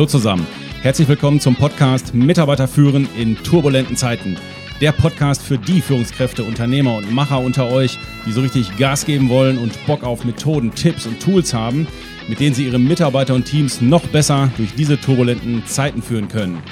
Hallo 0.00 0.08
zusammen. 0.08 0.46
Herzlich 0.80 1.08
willkommen 1.08 1.40
zum 1.40 1.56
Podcast 1.56 2.14
Mitarbeiter 2.14 2.66
führen 2.66 3.06
in 3.18 3.36
turbulenten 3.36 3.98
Zeiten. 3.98 4.38
Der 4.80 4.92
Podcast 4.92 5.42
für 5.42 5.58
die 5.58 5.82
Führungskräfte, 5.82 6.42
Unternehmer 6.42 6.96
und 6.96 7.12
Macher 7.12 7.38
unter 7.38 7.70
euch, 7.70 7.98
die 8.24 8.32
so 8.32 8.40
richtig 8.40 8.78
Gas 8.78 9.04
geben 9.04 9.28
wollen 9.28 9.58
und 9.58 9.74
Bock 9.84 10.02
auf 10.02 10.24
Methoden, 10.24 10.74
Tipps 10.74 11.04
und 11.04 11.20
Tools 11.20 11.52
haben, 11.52 11.86
mit 12.28 12.40
denen 12.40 12.54
sie 12.54 12.64
ihre 12.64 12.78
Mitarbeiter 12.78 13.34
und 13.34 13.44
Teams 13.44 13.82
noch 13.82 14.06
besser 14.06 14.50
durch 14.56 14.74
diese 14.74 14.98
turbulenten 14.98 15.66
Zeiten 15.66 16.00
führen 16.00 16.28
können. 16.28 16.62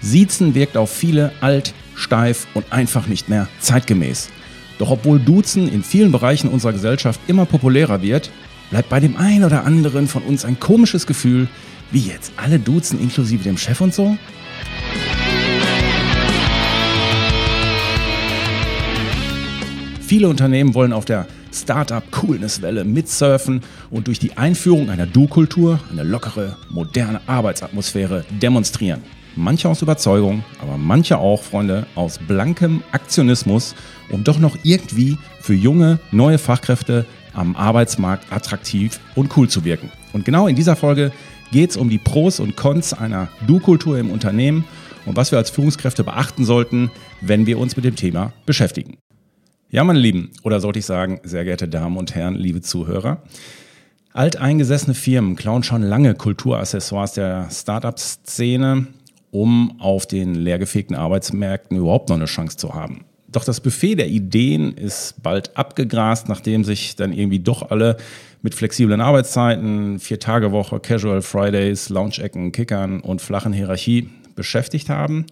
Siezen 0.00 0.56
wirkt 0.56 0.76
auf 0.76 0.90
viele 0.90 1.30
alt, 1.40 1.72
steif 1.94 2.48
und 2.54 2.72
einfach 2.72 3.06
nicht 3.06 3.28
mehr 3.28 3.46
zeitgemäß. 3.60 4.30
Doch 4.78 4.90
obwohl 4.90 5.18
Duzen 5.18 5.68
in 5.68 5.82
vielen 5.82 6.12
Bereichen 6.12 6.48
unserer 6.48 6.72
Gesellschaft 6.72 7.20
immer 7.26 7.46
populärer 7.46 8.00
wird, 8.00 8.30
bleibt 8.70 8.88
bei 8.88 9.00
dem 9.00 9.16
einen 9.16 9.44
oder 9.44 9.64
anderen 9.64 10.06
von 10.06 10.22
uns 10.22 10.44
ein 10.44 10.60
komisches 10.60 11.06
Gefühl, 11.06 11.48
wie 11.90 12.00
jetzt 12.00 12.32
alle 12.36 12.58
duzen 12.58 13.00
inklusive 13.00 13.42
dem 13.42 13.58
Chef 13.58 13.80
und 13.80 13.92
so? 13.94 14.16
Viele 20.00 20.28
Unternehmen 20.28 20.74
wollen 20.74 20.92
auf 20.92 21.04
der 21.04 21.26
Startup-Coolness-Welle 21.52 22.84
mitsurfen 22.84 23.62
und 23.90 24.06
durch 24.06 24.18
die 24.18 24.36
Einführung 24.36 24.90
einer 24.90 25.06
Du-Kultur 25.06 25.80
eine 25.90 26.02
lockere, 26.02 26.56
moderne 26.70 27.20
Arbeitsatmosphäre 27.26 28.24
demonstrieren. 28.40 29.02
Manche 29.38 29.68
aus 29.68 29.82
Überzeugung, 29.82 30.42
aber 30.60 30.76
manche 30.76 31.16
auch, 31.16 31.44
Freunde, 31.44 31.86
aus 31.94 32.18
blankem 32.18 32.82
Aktionismus, 32.90 33.76
um 34.10 34.24
doch 34.24 34.40
noch 34.40 34.56
irgendwie 34.64 35.16
für 35.40 35.54
junge, 35.54 36.00
neue 36.10 36.38
Fachkräfte 36.38 37.06
am 37.34 37.54
Arbeitsmarkt 37.54 38.32
attraktiv 38.32 38.98
und 39.14 39.36
cool 39.36 39.48
zu 39.48 39.64
wirken. 39.64 39.92
Und 40.12 40.24
genau 40.24 40.48
in 40.48 40.56
dieser 40.56 40.74
Folge 40.74 41.12
geht 41.52 41.70
es 41.70 41.76
um 41.76 41.88
die 41.88 41.98
Pros 41.98 42.40
und 42.40 42.56
Cons 42.56 42.92
einer 42.92 43.28
Du-Kultur 43.46 43.96
im 43.96 44.10
Unternehmen 44.10 44.64
und 45.06 45.16
was 45.16 45.30
wir 45.30 45.38
als 45.38 45.50
Führungskräfte 45.50 46.02
beachten 46.02 46.44
sollten, 46.44 46.90
wenn 47.20 47.46
wir 47.46 47.60
uns 47.60 47.76
mit 47.76 47.84
dem 47.84 47.94
Thema 47.94 48.32
beschäftigen. 48.44 48.98
Ja, 49.70 49.84
meine 49.84 50.00
Lieben, 50.00 50.32
oder 50.42 50.58
sollte 50.58 50.80
ich 50.80 50.86
sagen, 50.86 51.20
sehr 51.22 51.44
geehrte 51.44 51.68
Damen 51.68 51.96
und 51.96 52.12
Herren, 52.12 52.34
liebe 52.34 52.60
Zuhörer, 52.60 53.22
alteingesessene 54.12 54.94
Firmen 54.94 55.36
klauen 55.36 55.62
schon 55.62 55.82
lange 55.82 56.16
Kulturaccessoires 56.16 57.12
der 57.12 57.48
Startup-Szene 57.52 58.88
um 59.38 59.80
auf 59.80 60.06
den 60.06 60.34
leergefegten 60.34 60.96
Arbeitsmärkten 60.96 61.78
überhaupt 61.78 62.08
noch 62.08 62.16
eine 62.16 62.24
Chance 62.24 62.56
zu 62.56 62.74
haben. 62.74 63.04
Doch 63.28 63.44
das 63.44 63.60
Buffet 63.60 63.94
der 63.94 64.08
Ideen 64.08 64.72
ist 64.72 65.22
bald 65.22 65.56
abgegrast, 65.56 66.28
nachdem 66.28 66.64
sich 66.64 66.96
dann 66.96 67.12
irgendwie 67.12 67.38
doch 67.38 67.70
alle 67.70 67.98
mit 68.42 68.56
flexiblen 68.56 69.00
Arbeitszeiten, 69.00 70.00
Vier-Tage-Woche, 70.00 70.80
Casual 70.80 71.22
Fridays, 71.22 71.88
Lounge-Ecken, 71.88 72.50
Kickern 72.50 73.00
und 73.00 73.22
flachen 73.22 73.52
Hierarchie 73.52 74.08
beschäftigt 74.34 74.88
haben. 74.88 75.26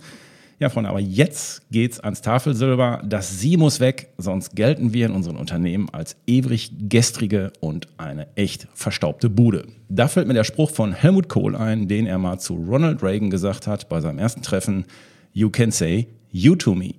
Ja, 0.58 0.70
Freunde, 0.70 0.88
aber 0.88 1.00
jetzt 1.00 1.70
geht's 1.70 2.00
ans 2.00 2.22
Tafelsilber. 2.22 3.02
Das 3.04 3.40
Sie 3.40 3.58
muss 3.58 3.78
weg, 3.78 4.08
sonst 4.16 4.56
gelten 4.56 4.94
wir 4.94 5.04
in 5.04 5.12
unseren 5.12 5.36
Unternehmen 5.36 5.90
als 5.92 6.16
ewig 6.26 6.72
gestrige 6.88 7.52
und 7.60 7.88
eine 7.98 8.26
echt 8.36 8.66
verstaubte 8.72 9.28
Bude. 9.28 9.66
Da 9.90 10.08
fällt 10.08 10.26
mir 10.28 10.34
der 10.34 10.44
Spruch 10.44 10.70
von 10.70 10.92
Helmut 10.92 11.28
Kohl 11.28 11.54
ein, 11.56 11.88
den 11.88 12.06
er 12.06 12.16
mal 12.16 12.38
zu 12.38 12.54
Ronald 12.54 13.02
Reagan 13.02 13.28
gesagt 13.28 13.66
hat 13.66 13.90
bei 13.90 14.00
seinem 14.00 14.18
ersten 14.18 14.40
Treffen. 14.40 14.86
You 15.34 15.50
can 15.50 15.70
say 15.70 16.08
you 16.32 16.56
to 16.56 16.74
me. 16.74 16.94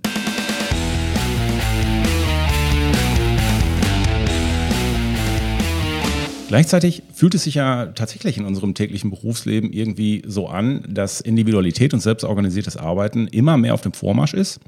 Gleichzeitig 6.48 7.04
fühlt 7.14 7.36
es 7.36 7.44
sich 7.44 7.56
ja 7.56 7.88
tatsächlich 7.88 8.38
in 8.38 8.46
unserem 8.46 8.74
täglichen 8.74 9.10
Berufsleben 9.10 9.74
irgendwie 9.74 10.24
so 10.26 10.48
an, 10.48 10.82
dass 10.88 11.20
Individualität 11.20 11.94
und 11.94 12.00
selbstorganisiertes 12.00 12.78
Arbeiten 12.78 13.28
immer 13.28 13.58
mehr 13.58 13.74
auf 13.74 13.82
dem 13.82 13.92
Vormarsch 13.92 14.34
ist 14.34 14.62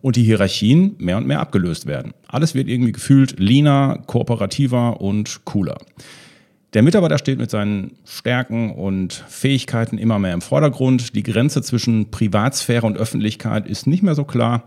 und 0.00 0.16
die 0.16 0.22
Hierarchien 0.22 0.96
mehr 0.98 1.18
und 1.18 1.26
mehr 1.26 1.40
abgelöst 1.40 1.84
werden. 1.84 2.14
Alles 2.28 2.54
wird 2.54 2.68
irgendwie 2.68 2.92
gefühlt 2.92 3.38
leaner, 3.38 4.02
kooperativer 4.06 5.02
und 5.02 5.44
cooler. 5.44 5.76
Der 6.72 6.82
Mitarbeiter 6.82 7.18
steht 7.18 7.38
mit 7.38 7.50
seinen 7.50 7.92
Stärken 8.06 8.72
und 8.72 9.12
Fähigkeiten 9.28 9.98
immer 9.98 10.18
mehr 10.18 10.32
im 10.32 10.40
Vordergrund. 10.40 11.14
Die 11.14 11.22
Grenze 11.22 11.60
zwischen 11.60 12.10
Privatsphäre 12.10 12.86
und 12.86 12.96
Öffentlichkeit 12.96 13.66
ist 13.66 13.86
nicht 13.86 14.02
mehr 14.02 14.14
so 14.14 14.24
klar 14.24 14.64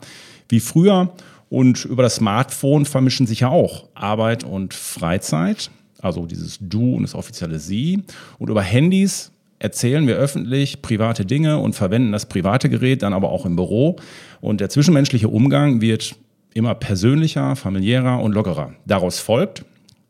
wie 0.48 0.60
früher. 0.60 1.14
Und 1.50 1.86
über 1.86 2.04
das 2.04 2.16
Smartphone 2.16 2.86
vermischen 2.86 3.26
sich 3.26 3.42
ja 3.42 3.50
auch 3.50 3.90
Arbeit 3.96 4.44
und 4.44 4.76
Freizeit 4.76 5.72
also 6.02 6.26
dieses 6.26 6.58
Du 6.60 6.96
und 6.96 7.04
das 7.04 7.16
offizielle 7.16 7.60
Sie. 7.60 8.04
Und 8.40 8.50
über 8.50 8.62
Handys 8.62 9.32
erzählen 9.60 10.08
wir 10.08 10.16
öffentlich 10.16 10.82
private 10.82 11.26
Dinge 11.26 11.60
und 11.60 11.74
verwenden 11.74 12.12
das 12.12 12.26
private 12.26 12.70
Gerät 12.70 13.04
dann 13.04 13.14
aber 13.14 13.30
auch 13.30 13.46
im 13.46 13.56
Büro. 13.56 13.98
Und 14.40 14.60
der 14.60 14.70
zwischenmenschliche 14.70 15.28
Umgang 15.28 15.82
wird 15.82 16.16
immer 16.54 16.76
persönlicher, 16.76 17.56
familiärer 17.56 18.22
und 18.22 18.34
lockerer. 18.34 18.74
Daraus 18.86 19.20
folgt, 19.20 19.64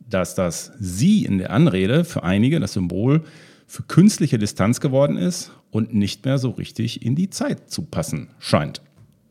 dass 0.10 0.36
das 0.36 0.72
Sie 0.80 1.26
in 1.26 1.38
der 1.38 1.52
Anrede 1.52 2.04
für 2.04 2.24
einige 2.24 2.60
das 2.60 2.74
Symbol 2.74 3.24
für 3.68 3.84
künstliche 3.84 4.38
Distanz 4.38 4.82
geworden 4.82 5.18
ist 5.18 5.52
und 5.70 5.94
nicht 5.94 6.26
mehr 6.26 6.38
so 6.38 6.50
richtig 6.50 7.06
in 7.06 7.16
die 7.16 7.30
Zeit 7.30 7.72
zu 7.72 7.84
passen 7.84 8.30
scheint. 8.40 8.82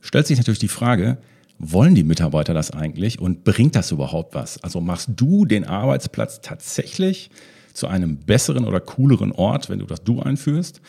Stellt 0.00 0.27
sich 0.27 0.38
natürlich 0.38 0.59
die 0.59 0.69
Frage, 0.69 1.19
wollen 1.60 1.94
die 1.94 2.04
Mitarbeiter 2.04 2.54
das 2.54 2.71
eigentlich 2.71 3.21
und 3.21 3.44
bringt 3.44 3.76
das 3.76 3.93
überhaupt 3.93 4.34
was? 4.34 4.65
Also 4.65 4.81
machst 4.81 5.10
du 5.16 5.44
den 5.44 5.65
Arbeitsplatz 5.65 6.41
tatsächlich 6.41 7.31
zu 7.75 7.87
einem 7.87 8.16
besseren 8.16 8.65
oder 8.65 8.81
cooleren 8.81 9.31
Ort, 9.31 9.69
wenn 9.69 9.78
du 9.78 9.87
das 9.87 10.03
Du 10.03 10.21
einführst? 10.21 10.81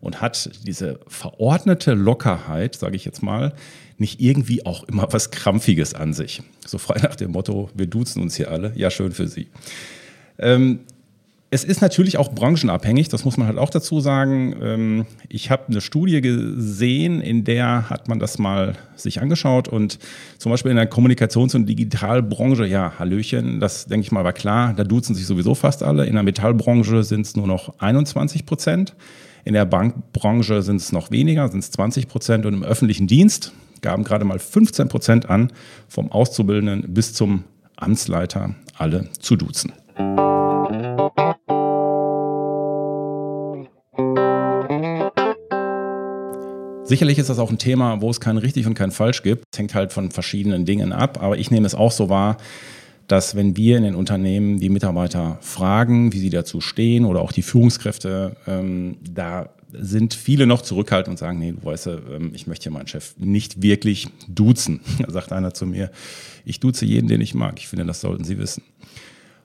Und 0.00 0.22
hat 0.22 0.50
diese 0.66 1.00
verordnete 1.08 1.92
Lockerheit, 1.92 2.74
sage 2.74 2.96
ich 2.96 3.04
jetzt 3.04 3.22
mal, 3.22 3.52
nicht 3.98 4.20
irgendwie 4.20 4.64
auch 4.64 4.84
immer 4.84 5.06
was 5.12 5.30
Krampfiges 5.30 5.92
an 5.92 6.14
sich? 6.14 6.42
So 6.64 6.78
frei 6.78 7.00
nach 7.02 7.16
dem 7.16 7.32
Motto, 7.32 7.68
wir 7.74 7.86
duzen 7.86 8.22
uns 8.22 8.36
hier 8.36 8.50
alle. 8.50 8.72
Ja, 8.76 8.90
schön 8.90 9.12
für 9.12 9.28
Sie. 9.28 9.48
Ähm, 10.38 10.80
es 11.52 11.64
ist 11.64 11.80
natürlich 11.80 12.16
auch 12.16 12.30
branchenabhängig, 12.32 13.08
das 13.08 13.24
muss 13.24 13.36
man 13.36 13.48
halt 13.48 13.58
auch 13.58 13.70
dazu 13.70 13.98
sagen. 14.00 14.54
Ähm, 14.62 15.06
ich 15.28 15.50
habe 15.50 15.64
eine 15.68 15.80
Studie 15.80 16.20
gesehen, 16.20 17.20
in 17.20 17.42
der 17.42 17.90
hat 17.90 18.06
man 18.06 18.20
das 18.20 18.38
mal 18.38 18.76
sich 18.94 19.20
angeschaut 19.20 19.66
und 19.66 19.98
zum 20.38 20.50
Beispiel 20.50 20.70
in 20.70 20.76
der 20.76 20.88
Kommunikations- 20.88 21.56
und 21.56 21.66
Digitalbranche, 21.66 22.66
ja, 22.66 22.92
Hallöchen, 22.98 23.58
das 23.58 23.86
denke 23.86 24.04
ich 24.06 24.12
mal 24.12 24.22
war 24.22 24.32
klar, 24.32 24.74
da 24.74 24.84
duzen 24.84 25.16
sich 25.16 25.26
sowieso 25.26 25.56
fast 25.56 25.82
alle. 25.82 26.06
In 26.06 26.14
der 26.14 26.22
Metallbranche 26.22 27.02
sind 27.02 27.26
es 27.26 27.34
nur 27.34 27.48
noch 27.48 27.74
21 27.80 28.46
Prozent. 28.46 28.94
In 29.44 29.54
der 29.54 29.64
Bankbranche 29.64 30.62
sind 30.62 30.76
es 30.76 30.92
noch 30.92 31.10
weniger, 31.10 31.48
sind 31.48 31.60
es 31.60 31.72
20 31.72 32.06
Prozent 32.06 32.46
und 32.46 32.54
im 32.54 32.62
öffentlichen 32.62 33.08
Dienst 33.08 33.52
gaben 33.80 34.04
gerade 34.04 34.24
mal 34.24 34.38
15 34.38 34.88
Prozent 34.88 35.28
an, 35.28 35.52
vom 35.88 36.12
Auszubildenden 36.12 36.94
bis 36.94 37.12
zum 37.14 37.42
Amtsleiter 37.74 38.54
alle 38.76 39.08
zu 39.18 39.34
duzen. 39.36 39.72
Sicherlich 46.90 47.18
ist 47.18 47.30
das 47.30 47.38
auch 47.38 47.50
ein 47.50 47.58
Thema, 47.58 48.00
wo 48.00 48.10
es 48.10 48.18
kein 48.18 48.36
richtig 48.36 48.66
und 48.66 48.74
kein 48.74 48.90
falsch 48.90 49.22
gibt. 49.22 49.44
Es 49.52 49.60
hängt 49.60 49.76
halt 49.76 49.92
von 49.92 50.10
verschiedenen 50.10 50.64
Dingen 50.64 50.92
ab. 50.92 51.22
Aber 51.22 51.38
ich 51.38 51.52
nehme 51.52 51.64
es 51.64 51.76
auch 51.76 51.92
so 51.92 52.08
wahr, 52.08 52.36
dass 53.06 53.36
wenn 53.36 53.56
wir 53.56 53.76
in 53.76 53.84
den 53.84 53.94
Unternehmen 53.94 54.58
die 54.58 54.70
Mitarbeiter 54.70 55.38
fragen, 55.40 56.12
wie 56.12 56.18
sie 56.18 56.30
dazu 56.30 56.60
stehen 56.60 57.04
oder 57.04 57.20
auch 57.20 57.30
die 57.30 57.42
Führungskräfte, 57.42 58.34
ähm, 58.48 58.96
da 59.08 59.50
sind 59.72 60.14
viele 60.14 60.48
noch 60.48 60.62
zurückhaltend 60.62 61.12
und 61.12 61.16
sagen, 61.16 61.38
nee, 61.38 61.52
du 61.52 61.64
weißt, 61.64 61.86
ähm, 61.86 62.32
ich 62.34 62.48
möchte 62.48 62.64
hier 62.64 62.72
meinen 62.72 62.88
Chef 62.88 63.14
nicht 63.18 63.62
wirklich 63.62 64.08
duzen. 64.26 64.80
Da 64.98 65.12
sagt 65.12 65.30
einer 65.30 65.54
zu 65.54 65.66
mir, 65.66 65.92
ich 66.44 66.58
duze 66.58 66.86
jeden, 66.86 67.06
den 67.06 67.20
ich 67.20 67.34
mag. 67.34 67.54
Ich 67.58 67.68
finde, 67.68 67.86
das 67.86 68.00
sollten 68.00 68.24
Sie 68.24 68.36
wissen. 68.36 68.64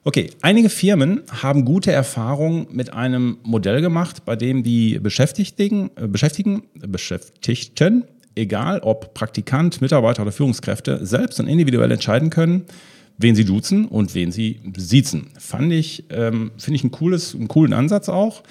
Okay, 0.07 0.30
einige 0.44 0.69
Firmen 0.69 1.24
haben 1.42 1.66
gute 1.66 1.92
Erfahrungen 1.92 2.68
mit 2.72 2.94
einem 2.94 3.40
Modell 3.42 3.81
gemacht, 3.81 4.24
bei 4.24 4.36
dem 4.36 4.62
die 4.62 5.00
Beschäftigten, 5.00 5.90
äh, 5.96 6.07
Beschäftigten, 6.07 6.62
Beschäftigten, 6.75 8.04
egal 8.36 8.81
ob 8.81 9.16
Praktikant, 9.16 9.81
Mitarbeiter 9.81 10.22
oder 10.22 10.31
Führungskräfte, 10.31 11.04
selbst 11.04 11.40
und 11.40 11.48
individuell 11.48 11.90
entscheiden 11.92 12.30
können, 12.30 12.66
wen 13.18 13.34
sie 13.34 13.46
duzen 13.46 13.86
und 13.86 14.13
wen 14.13 14.31
sie 14.31 14.60
siezen. 14.78 15.31
Fand 15.40 15.74
ich, 15.74 16.04
ähm, 16.12 16.52
finde 16.56 16.75
ich 16.75 16.84
ein 16.84 16.92
cooles, 16.92 17.34
einen 17.34 17.48
coolen 17.48 17.74
Ansatz 17.74 18.07
auch. 18.07 18.44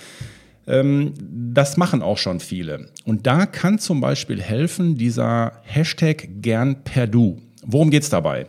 Ähm, 0.67 1.13
das 1.21 1.77
machen 1.77 2.03
auch 2.03 2.19
schon 2.19 2.41
viele. 2.41 2.89
Und 3.05 3.29
da 3.29 3.47
kann 3.47 3.79
zum 3.79 4.01
Beispiel 4.01 4.43
helfen 4.43 4.97
dieser 4.97 5.53
Hashtag 5.63 6.27
gern 6.43 6.83
per 6.83 7.07
Du. 7.07 7.41
Worum 7.65 7.91
geht 7.91 8.03
es 8.03 8.11
dabei? 8.11 8.49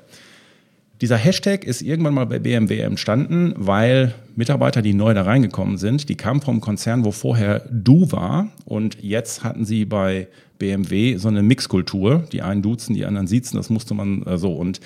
Dieser 1.02 1.18
Hashtag 1.18 1.66
ist 1.66 1.82
irgendwann 1.82 2.14
mal 2.14 2.26
bei 2.26 2.40
BMW 2.40 2.80
entstanden, 2.80 3.54
weil 3.58 4.14
Mitarbeiter, 4.38 4.82
die 4.82 4.94
neu 4.94 5.14
da 5.14 5.24
reingekommen 5.24 5.78
sind, 5.78 6.08
die 6.08 6.16
kamen 6.16 6.42
vom 6.42 6.62
Konzern, 6.62 7.04
wo 7.04 7.12
vorher 7.12 7.68
Du 7.70 8.12
war 8.14 8.48
und 8.64 8.98
jetzt 9.02 9.44
hatten 9.44 9.66
sie 9.66 9.84
bei 9.84 10.28
BMW 10.58 11.18
so 11.18 11.28
eine 11.28 11.44
Mixkultur. 11.44 12.24
Die 12.32 12.42
einen 12.42 12.62
duzen, 12.62 12.96
die 12.96 13.06
anderen 13.06 13.28
siezen, 13.28 13.58
das 13.58 13.70
musste 13.70 13.94
man 13.94 14.24
äh, 14.24 14.38
so. 14.38 14.54
Und 14.54 14.80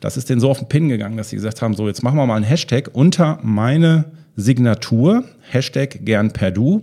das 0.00 0.18
ist 0.18 0.28
denen 0.28 0.40
so 0.40 0.50
auf 0.50 0.58
den 0.58 0.68
Pin 0.68 0.90
gegangen, 0.90 1.16
dass 1.16 1.30
sie 1.30 1.36
gesagt 1.36 1.62
haben, 1.62 1.74
so 1.74 1.88
jetzt 1.88 2.02
machen 2.02 2.16
wir 2.16 2.26
mal 2.26 2.36
einen 2.36 2.44
Hashtag 2.44 2.90
unter 2.92 3.38
meine 3.42 4.04
Signatur, 4.36 5.24
Hashtag 5.50 6.04
gern 6.04 6.32
per 6.32 6.50
Du. 6.50 6.82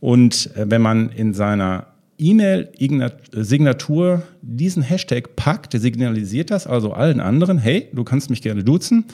Und 0.00 0.54
äh, 0.54 0.70
wenn 0.70 0.82
man 0.82 1.10
in 1.10 1.34
seiner 1.34 1.86
E-Mail-Signatur 2.18 4.22
diesen 4.42 4.82
Hashtag 4.82 5.36
packt, 5.36 5.72
der 5.72 5.80
signalisiert 5.80 6.50
das 6.50 6.66
also 6.66 6.92
allen 6.92 7.20
anderen, 7.20 7.58
hey, 7.58 7.88
du 7.92 8.04
kannst 8.04 8.30
mich 8.30 8.42
gerne 8.42 8.64
duzen. 8.64 9.04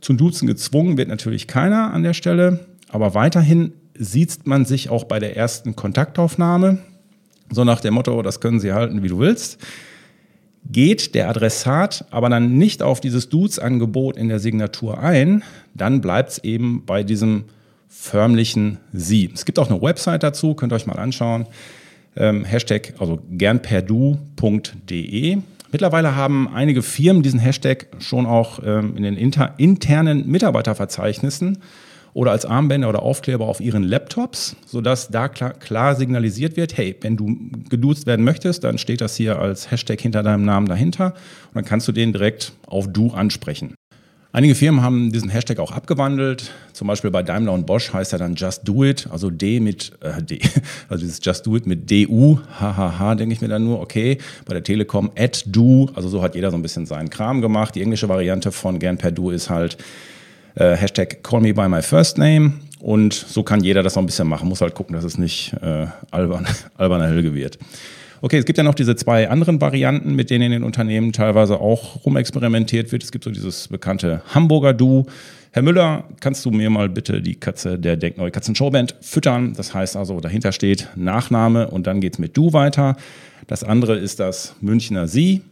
Zum 0.00 0.16
Duzen 0.16 0.46
gezwungen 0.46 0.96
wird 0.96 1.08
natürlich 1.08 1.46
keiner 1.46 1.92
an 1.92 2.02
der 2.02 2.14
Stelle, 2.14 2.60
aber 2.88 3.14
weiterhin 3.14 3.72
sieht 3.98 4.46
man 4.46 4.64
sich 4.64 4.90
auch 4.90 5.04
bei 5.04 5.18
der 5.18 5.36
ersten 5.36 5.76
Kontaktaufnahme, 5.76 6.78
so 7.50 7.64
nach 7.64 7.80
dem 7.80 7.94
Motto, 7.94 8.22
das 8.22 8.40
können 8.40 8.60
Sie 8.60 8.72
halten, 8.72 9.02
wie 9.02 9.08
du 9.08 9.18
willst. 9.18 9.58
Geht 10.70 11.14
der 11.14 11.30
Adressat 11.30 12.04
aber 12.10 12.28
dann 12.28 12.58
nicht 12.58 12.82
auf 12.82 13.00
dieses 13.00 13.28
Dudes-Angebot 13.28 14.16
in 14.16 14.28
der 14.28 14.38
Signatur 14.38 15.00
ein, 15.00 15.42
dann 15.74 16.00
bleibt 16.00 16.30
es 16.30 16.44
eben 16.44 16.84
bei 16.84 17.02
diesem 17.02 17.44
förmlichen 17.88 18.78
Sie. 18.92 19.30
Es 19.32 19.46
gibt 19.46 19.58
auch 19.58 19.70
eine 19.70 19.80
Website 19.80 20.22
dazu, 20.22 20.54
könnt 20.54 20.72
ihr 20.72 20.76
euch 20.76 20.86
mal 20.86 20.98
anschauen 20.98 21.46
ähm, 22.16 22.44
Hashtag, 22.44 22.94
also 22.98 23.20
gernperdu.de. 23.30 24.18
Mittlerweile 25.70 26.16
haben 26.16 26.48
einige 26.52 26.82
Firmen 26.82 27.22
diesen 27.22 27.40
Hashtag 27.40 27.88
schon 27.98 28.26
auch 28.26 28.60
ähm, 28.64 28.96
in 28.96 29.02
den 29.02 29.16
inter 29.16 29.54
internen 29.58 30.26
Mitarbeiterverzeichnissen 30.26 31.58
oder 32.14 32.30
als 32.32 32.46
Armbänder 32.46 32.88
oder 32.88 33.02
Aufkleber 33.02 33.46
auf 33.46 33.60
ihren 33.60 33.82
Laptops, 33.82 34.56
sodass 34.66 35.08
da 35.08 35.28
klar, 35.28 35.52
klar, 35.52 35.94
signalisiert 35.94 36.56
wird, 36.56 36.76
hey, 36.76 36.96
wenn 37.02 37.16
du 37.16 37.36
geduzt 37.68 38.06
werden 38.06 38.24
möchtest, 38.24 38.64
dann 38.64 38.78
steht 38.78 39.00
das 39.00 39.14
hier 39.14 39.38
als 39.38 39.70
Hashtag 39.70 40.00
hinter 40.00 40.22
deinem 40.22 40.44
Namen 40.44 40.66
dahinter 40.66 41.14
und 41.48 41.54
dann 41.54 41.64
kannst 41.64 41.86
du 41.86 41.92
den 41.92 42.12
direkt 42.12 42.52
auf 42.66 42.90
du 42.90 43.10
ansprechen. 43.10 43.74
Einige 44.30 44.54
Firmen 44.54 44.82
haben 44.82 45.10
diesen 45.10 45.30
Hashtag 45.30 45.58
auch 45.58 45.72
abgewandelt. 45.72 46.50
Zum 46.74 46.86
Beispiel 46.86 47.10
bei 47.10 47.22
Daimler 47.22 47.52
und 47.52 47.64
Bosch 47.64 47.94
heißt 47.94 48.12
er 48.12 48.18
dann 48.18 48.34
Just 48.34 48.68
Do 48.68 48.84
It, 48.84 49.08
also 49.10 49.30
D 49.30 49.58
mit 49.58 49.92
äh, 50.00 50.22
D, 50.22 50.38
also 50.90 51.00
dieses 51.00 51.20
Just 51.22 51.46
Do 51.46 51.56
It 51.56 51.66
mit 51.66 51.90
DU, 51.90 52.38
hahaha, 52.60 53.14
denke 53.14 53.32
ich 53.32 53.40
mir 53.40 53.48
dann 53.48 53.64
nur, 53.64 53.80
okay. 53.80 54.18
Bei 54.44 54.52
der 54.52 54.62
Telekom 54.62 55.10
at 55.16 55.44
Do, 55.46 55.88
also 55.94 56.10
so 56.10 56.22
hat 56.22 56.34
jeder 56.34 56.50
so 56.50 56.58
ein 56.58 56.62
bisschen 56.62 56.84
seinen 56.84 57.08
Kram 57.08 57.40
gemacht. 57.40 57.74
Die 57.74 57.80
englische 57.80 58.10
Variante 58.10 58.52
von 58.52 58.78
gern 58.78 58.98
per 58.98 59.12
Du 59.12 59.30
ist 59.30 59.48
halt 59.48 59.78
äh, 60.56 60.76
Hashtag 60.76 61.22
Call 61.22 61.40
Me 61.40 61.54
by 61.54 61.66
My 61.66 61.80
First 61.80 62.18
Name. 62.18 62.52
Und 62.80 63.14
so 63.14 63.42
kann 63.42 63.64
jeder 63.64 63.82
das 63.82 63.94
so 63.94 64.00
ein 64.00 64.06
bisschen 64.06 64.28
machen. 64.28 64.46
Muss 64.48 64.60
halt 64.60 64.74
gucken, 64.74 64.94
dass 64.94 65.04
es 65.04 65.16
nicht 65.16 65.54
äh, 65.62 65.86
albern, 66.10 66.46
alberner 66.76 67.08
Helge 67.08 67.34
wird. 67.34 67.58
Okay, 68.20 68.36
es 68.38 68.44
gibt 68.44 68.58
ja 68.58 68.64
noch 68.64 68.74
diese 68.74 68.96
zwei 68.96 69.30
anderen 69.30 69.60
Varianten, 69.60 70.14
mit 70.14 70.30
denen 70.30 70.46
in 70.46 70.50
den 70.52 70.64
Unternehmen 70.64 71.12
teilweise 71.12 71.60
auch 71.60 72.04
rumexperimentiert 72.04 72.90
wird. 72.90 73.04
Es 73.04 73.12
gibt 73.12 73.22
so 73.22 73.30
dieses 73.30 73.68
bekannte 73.68 74.22
Hamburger 74.34 74.74
Du. 74.74 75.06
Herr 75.52 75.62
Müller, 75.62 76.02
kannst 76.20 76.44
du 76.44 76.50
mir 76.50 76.68
mal 76.68 76.88
bitte 76.88 77.22
die 77.22 77.36
Katze 77.36 77.78
der 77.78 77.96
Denkneue 77.96 78.32
Katzen-Showband 78.32 78.96
füttern? 79.00 79.54
Das 79.56 79.72
heißt 79.72 79.96
also, 79.96 80.18
dahinter 80.18 80.50
steht 80.50 80.88
Nachname 80.96 81.68
und 81.68 81.86
dann 81.86 82.00
geht 82.00 82.14
es 82.14 82.18
mit 82.18 82.36
Du 82.36 82.52
weiter. 82.52 82.96
Das 83.46 83.62
andere 83.62 83.96
ist 83.96 84.18
das 84.18 84.56
Münchner 84.60 85.06
Sie. 85.06 85.42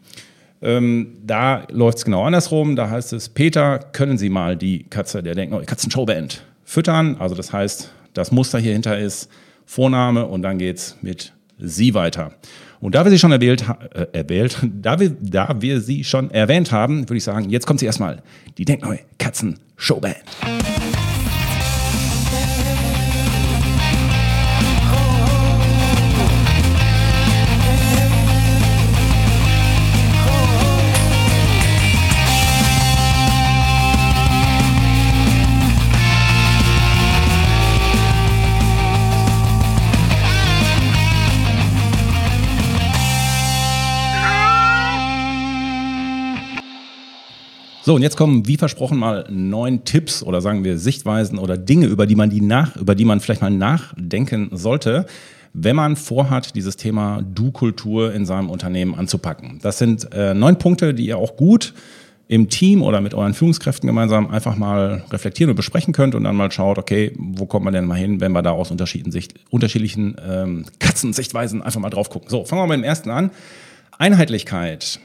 Ähm, 0.60 1.18
da 1.24 1.68
läuft 1.70 1.98
es 1.98 2.04
genau 2.04 2.24
andersrum. 2.24 2.74
Da 2.74 2.90
heißt 2.90 3.12
es, 3.12 3.28
Peter, 3.28 3.78
können 3.78 4.18
Sie 4.18 4.28
mal 4.28 4.56
die 4.56 4.84
Katze 4.90 5.22
der 5.22 5.36
Denkneue 5.36 5.64
Katzen-Showband 5.64 6.42
füttern? 6.64 7.16
Also 7.20 7.36
das 7.36 7.52
heißt, 7.52 7.92
das 8.12 8.32
Muster 8.32 8.58
hier 8.58 8.72
hinter 8.72 8.98
ist 8.98 9.28
Vorname 9.66 10.26
und 10.26 10.42
dann 10.42 10.58
geht 10.58 10.78
es 10.78 10.96
mit 11.00 11.32
sie 11.58 11.94
weiter. 11.94 12.32
Und 12.80 12.94
da 12.94 13.04
wir 13.04 13.10
sie 13.10 13.18
schon 13.18 13.32
erwählt, 13.32 13.64
äh, 13.94 14.06
erwählt 14.12 14.58
da, 14.62 15.00
wir, 15.00 15.10
da 15.20 15.56
wir 15.60 15.80
sie 15.80 16.04
schon 16.04 16.30
erwähnt 16.30 16.72
haben, 16.72 17.00
würde 17.08 17.16
ich 17.16 17.24
sagen, 17.24 17.50
jetzt 17.50 17.66
kommt 17.66 17.80
sie 17.80 17.86
erstmal, 17.86 18.22
die 18.58 18.64
Denkneue 18.64 19.00
Katzen 19.18 19.58
Showband. 19.76 20.16
So, 47.86 47.94
und 47.94 48.02
jetzt 48.02 48.16
kommen, 48.16 48.48
wie 48.48 48.56
versprochen, 48.56 48.98
mal 48.98 49.26
neun 49.30 49.84
Tipps 49.84 50.24
oder 50.24 50.40
sagen 50.40 50.64
wir 50.64 50.76
Sichtweisen 50.76 51.38
oder 51.38 51.56
Dinge, 51.56 51.86
über 51.86 52.08
die 52.08 52.16
man 52.16 52.30
die 52.30 52.40
nach, 52.40 52.74
über 52.74 52.96
die 52.96 53.04
man 53.04 53.20
vielleicht 53.20 53.42
mal 53.42 53.50
nachdenken 53.52 54.48
sollte, 54.50 55.06
wenn 55.52 55.76
man 55.76 55.94
vorhat, 55.94 56.56
dieses 56.56 56.76
Thema 56.76 57.22
Du-Kultur 57.22 58.12
in 58.12 58.26
seinem 58.26 58.50
Unternehmen 58.50 58.96
anzupacken. 58.96 59.60
Das 59.62 59.78
sind 59.78 60.12
äh, 60.12 60.34
neun 60.34 60.58
Punkte, 60.58 60.94
die 60.94 61.06
ihr 61.06 61.16
auch 61.16 61.36
gut 61.36 61.74
im 62.26 62.48
Team 62.48 62.82
oder 62.82 63.00
mit 63.00 63.14
euren 63.14 63.34
Führungskräften 63.34 63.86
gemeinsam 63.86 64.32
einfach 64.32 64.56
mal 64.56 65.04
reflektieren 65.12 65.50
und 65.50 65.56
besprechen 65.56 65.94
könnt 65.94 66.16
und 66.16 66.24
dann 66.24 66.34
mal 66.34 66.50
schaut, 66.50 66.78
okay, 66.78 67.12
wo 67.16 67.46
kommt 67.46 67.66
man 67.66 67.72
denn 67.72 67.84
mal 67.84 67.94
hin, 67.94 68.20
wenn 68.20 68.32
wir 68.32 68.42
da 68.42 68.50
aus 68.50 68.72
unterschiedlichen 68.72 70.16
ähm, 70.28 70.64
Katzensichtweisen 70.80 71.62
einfach 71.62 71.78
mal 71.78 71.90
drauf 71.90 72.10
gucken. 72.10 72.30
So, 72.30 72.44
fangen 72.44 72.62
wir 72.62 72.66
mal 72.66 72.76
mit 72.78 72.84
dem 72.84 72.88
ersten 72.88 73.10
an. 73.10 73.30
Einheitlichkeit. 73.96 74.98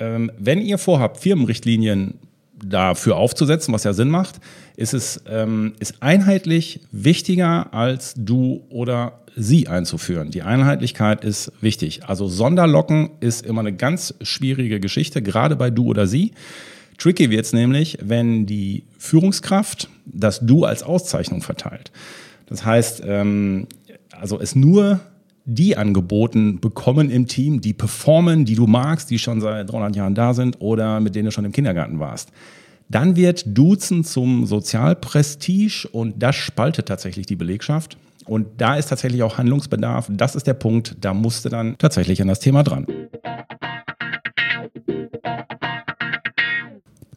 Ähm, 0.00 0.32
wenn 0.36 0.60
ihr 0.60 0.78
vorhabt, 0.78 1.18
Firmenrichtlinien 1.18 2.14
dafür 2.62 3.16
aufzusetzen, 3.16 3.72
was 3.74 3.84
ja 3.84 3.92
Sinn 3.92 4.08
macht, 4.08 4.40
ist 4.76 4.94
es 4.94 5.22
ähm, 5.28 5.74
ist 5.78 6.02
einheitlich 6.02 6.80
wichtiger 6.92 7.72
als 7.74 8.14
du 8.16 8.64
oder 8.68 9.20
sie 9.36 9.68
einzuführen. 9.68 10.30
Die 10.30 10.42
Einheitlichkeit 10.42 11.24
ist 11.24 11.52
wichtig. 11.60 12.04
Also 12.06 12.28
Sonderlocken 12.28 13.10
ist 13.20 13.44
immer 13.44 13.60
eine 13.60 13.74
ganz 13.74 14.14
schwierige 14.22 14.80
Geschichte, 14.80 15.22
gerade 15.22 15.56
bei 15.56 15.70
du 15.70 15.86
oder 15.86 16.06
sie. 16.06 16.32
Tricky 16.98 17.30
wird 17.30 17.44
es 17.44 17.52
nämlich, 17.52 17.98
wenn 18.00 18.46
die 18.46 18.84
Führungskraft 18.98 19.88
das 20.06 20.40
Du 20.40 20.64
als 20.64 20.82
Auszeichnung 20.82 21.42
verteilt. 21.42 21.90
Das 22.46 22.64
heißt, 22.64 23.02
ähm, 23.04 23.66
also 24.12 24.38
es 24.40 24.54
nur 24.54 25.00
die 25.44 25.76
angeboten 25.76 26.58
bekommen 26.60 27.10
im 27.10 27.26
Team, 27.26 27.60
die 27.60 27.74
performen, 27.74 28.44
die 28.44 28.54
du 28.54 28.66
magst, 28.66 29.10
die 29.10 29.18
schon 29.18 29.40
seit 29.40 29.70
300 29.70 29.94
Jahren 29.96 30.14
da 30.14 30.32
sind 30.32 30.60
oder 30.60 31.00
mit 31.00 31.14
denen 31.14 31.26
du 31.26 31.30
schon 31.30 31.44
im 31.44 31.52
Kindergarten 31.52 31.98
warst. 31.98 32.30
Dann 32.88 33.16
wird 33.16 33.44
Duzen 33.46 34.04
zum 34.04 34.46
Sozialprestige 34.46 35.88
und 35.92 36.22
das 36.22 36.36
spaltet 36.36 36.86
tatsächlich 36.86 37.26
die 37.26 37.36
Belegschaft. 37.36 37.96
Und 38.26 38.46
da 38.58 38.76
ist 38.76 38.86
tatsächlich 38.86 39.22
auch 39.22 39.36
Handlungsbedarf. 39.36 40.08
Das 40.10 40.34
ist 40.34 40.46
der 40.46 40.54
Punkt, 40.54 40.96
da 41.00 41.12
musste 41.12 41.50
dann 41.50 41.76
tatsächlich 41.76 42.22
an 42.22 42.28
das 42.28 42.40
Thema 42.40 42.62
dran. 42.62 42.86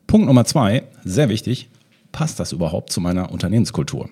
Punkt 0.06 0.28
Nummer 0.28 0.46
zwei, 0.46 0.84
sehr 1.04 1.30
wichtig, 1.30 1.70
passt 2.12 2.40
das 2.40 2.52
überhaupt 2.52 2.92
zu 2.92 3.00
meiner 3.00 3.32
Unternehmenskultur? 3.32 4.10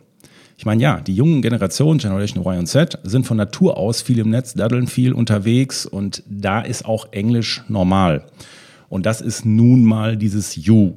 Ich 0.58 0.66
meine, 0.66 0.82
ja, 0.82 1.02
die 1.02 1.14
jungen 1.14 1.42
Generationen, 1.42 2.00
Generation 2.00 2.42
Y 2.42 2.60
und 2.60 2.68
Z, 2.68 3.00
sind 3.04 3.26
von 3.26 3.38
Natur 3.38 3.78
aus 3.78 4.02
viel 4.02 4.20
im 4.20 4.30
Netz, 4.30 4.54
daddeln 4.54 4.88
viel 4.88 5.12
unterwegs 5.14 5.86
und 5.86 6.24
da 6.30 6.62
ist 6.62 6.86
auch 6.86 7.12
Englisch 7.12 7.64
normal. 7.68 8.24
Und 8.88 9.06
das 9.06 9.20
ist 9.20 9.46
nun 9.46 9.84
mal 9.84 10.16
dieses 10.16 10.56
You. 10.56 10.94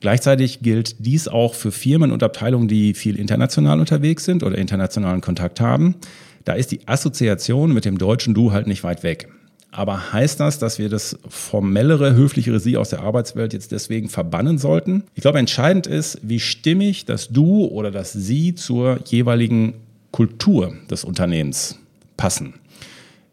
Gleichzeitig 0.00 0.60
gilt 0.60 0.96
dies 0.98 1.26
auch 1.26 1.54
für 1.54 1.72
Firmen 1.72 2.12
und 2.12 2.22
Abteilungen, 2.22 2.68
die 2.68 2.94
viel 2.94 3.18
international 3.18 3.80
unterwegs 3.80 4.24
sind 4.24 4.42
oder 4.42 4.58
internationalen 4.58 5.20
Kontakt 5.20 5.60
haben. 5.60 5.96
Da 6.44 6.52
ist 6.52 6.70
die 6.70 6.86
Assoziation 6.86 7.72
mit 7.72 7.84
dem 7.84 7.98
deutschen 7.98 8.34
Du 8.34 8.52
halt 8.52 8.66
nicht 8.66 8.84
weit 8.84 9.02
weg. 9.02 9.28
Aber 9.70 10.12
heißt 10.12 10.40
das, 10.40 10.58
dass 10.58 10.78
wir 10.78 10.88
das 10.88 11.18
formellere, 11.28 12.14
höflichere 12.14 12.58
Sie 12.58 12.76
aus 12.76 12.90
der 12.90 13.00
Arbeitswelt 13.00 13.52
jetzt 13.52 13.70
deswegen 13.70 14.08
verbannen 14.08 14.56
sollten? 14.56 15.04
Ich 15.14 15.22
glaube, 15.22 15.38
entscheidend 15.38 15.86
ist, 15.86 16.20
wie 16.22 16.40
stimmig 16.40 17.04
das 17.04 17.28
Du 17.28 17.66
oder 17.66 17.90
das 17.90 18.12
Sie 18.12 18.54
zur 18.54 19.00
jeweiligen 19.04 19.74
Kultur 20.10 20.72
des 20.90 21.04
Unternehmens 21.04 21.78
passen. 22.16 22.54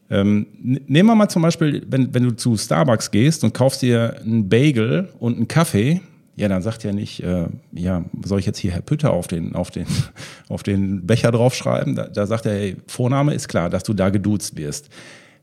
Ähm, 0.09 0.47
nehmen 0.61 1.09
wir 1.09 1.15
mal 1.15 1.29
zum 1.29 1.41
Beispiel, 1.41 1.83
wenn, 1.89 2.13
wenn 2.13 2.23
du 2.23 2.31
zu 2.31 2.57
Starbucks 2.57 3.11
gehst 3.11 3.43
und 3.43 3.53
kaufst 3.53 3.81
dir 3.81 4.19
einen 4.21 4.49
Bagel 4.49 5.09
und 5.19 5.37
einen 5.37 5.47
Kaffee, 5.47 6.01
ja, 6.35 6.49
dann 6.49 6.61
sagt 6.61 6.83
ja 6.83 6.91
nicht, 6.91 7.23
äh, 7.23 7.47
ja, 7.71 8.03
soll 8.23 8.39
ich 8.39 8.45
jetzt 8.45 8.59
hier 8.59 8.71
Herr 8.71 8.81
Pütter 8.81 9.11
auf 9.11 9.27
den, 9.27 9.55
auf 9.55 9.71
den, 9.71 9.87
auf 10.49 10.63
den 10.63 11.07
Becher 11.07 11.31
draufschreiben? 11.31 11.95
Da, 11.95 12.07
da 12.07 12.27
sagt 12.27 12.45
er, 12.45 12.53
hey, 12.53 12.75
Vorname 12.87 13.33
ist 13.33 13.47
klar, 13.47 13.69
dass 13.69 13.83
du 13.83 13.93
da 13.93 14.09
geduzt 14.09 14.57
wirst. 14.57 14.89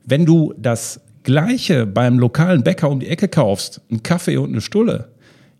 Wenn 0.05 0.25
du 0.25 0.53
das 0.57 1.01
Gleiche 1.23 1.85
beim 1.85 2.19
lokalen 2.19 2.63
Bäcker 2.63 2.89
um 2.89 2.99
die 2.99 3.07
Ecke 3.07 3.27
kaufst, 3.27 3.81
einen 3.89 4.03
Kaffee 4.03 4.37
und 4.37 4.49
eine 4.49 4.61
Stulle, 4.61 5.09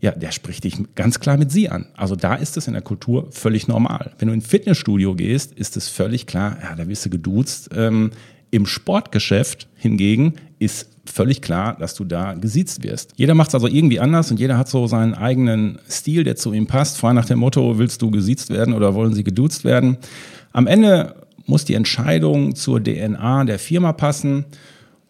ja, 0.01 0.12
der 0.12 0.31
spricht 0.31 0.65
dich 0.65 0.75
ganz 0.95 1.21
klar 1.21 1.38
mit 1.38 1.50
Sie 1.50 1.69
an. 1.69 1.85
Also 1.95 2.17
da 2.17 2.35
ist 2.35 2.57
es 2.57 2.67
in 2.67 2.73
der 2.73 2.81
Kultur 2.81 3.27
völlig 3.31 3.69
normal. 3.69 4.12
Wenn 4.19 4.27
du 4.27 4.33
in 4.33 4.39
ein 4.39 4.43
Fitnessstudio 4.43 5.15
gehst, 5.15 5.53
ist 5.53 5.77
es 5.77 5.88
völlig 5.88 6.27
klar, 6.27 6.57
ja, 6.62 6.75
da 6.75 6.89
wirst 6.89 7.05
du 7.05 7.09
geduzt. 7.09 7.69
Ähm, 7.73 8.12
Im 8.51 8.65
Sportgeschäft 8.65 9.69
hingegen 9.75 10.33
ist 10.59 10.89
völlig 11.05 11.41
klar, 11.41 11.77
dass 11.79 11.95
du 11.95 12.03
da 12.03 12.33
gesiezt 12.33 12.83
wirst. 12.83 13.13
Jeder 13.15 13.33
macht 13.33 13.50
es 13.50 13.55
also 13.55 13.67
irgendwie 13.67 14.01
anders 14.01 14.29
und 14.29 14.41
jeder 14.41 14.57
hat 14.57 14.67
so 14.67 14.88
seinen 14.88 15.13
eigenen 15.13 15.79
Stil, 15.89 16.25
der 16.25 16.35
zu 16.35 16.51
ihm 16.51 16.67
passt. 16.67 16.97
Frei 16.97 17.13
nach 17.13 17.25
dem 17.25 17.39
Motto, 17.39 17.77
willst 17.77 18.01
du 18.01 18.12
gesiezt 18.12 18.50
werden 18.50 18.73
oder 18.73 18.95
wollen 18.95 19.13
sie 19.13 19.23
geduzt 19.23 19.63
werden? 19.63 19.97
Am 20.51 20.67
Ende 20.67 21.15
muss 21.45 21.65
die 21.65 21.73
Entscheidung 21.73 22.55
zur 22.55 22.83
DNA 22.83 23.45
der 23.45 23.59
Firma 23.59 23.93
passen. 23.93 24.45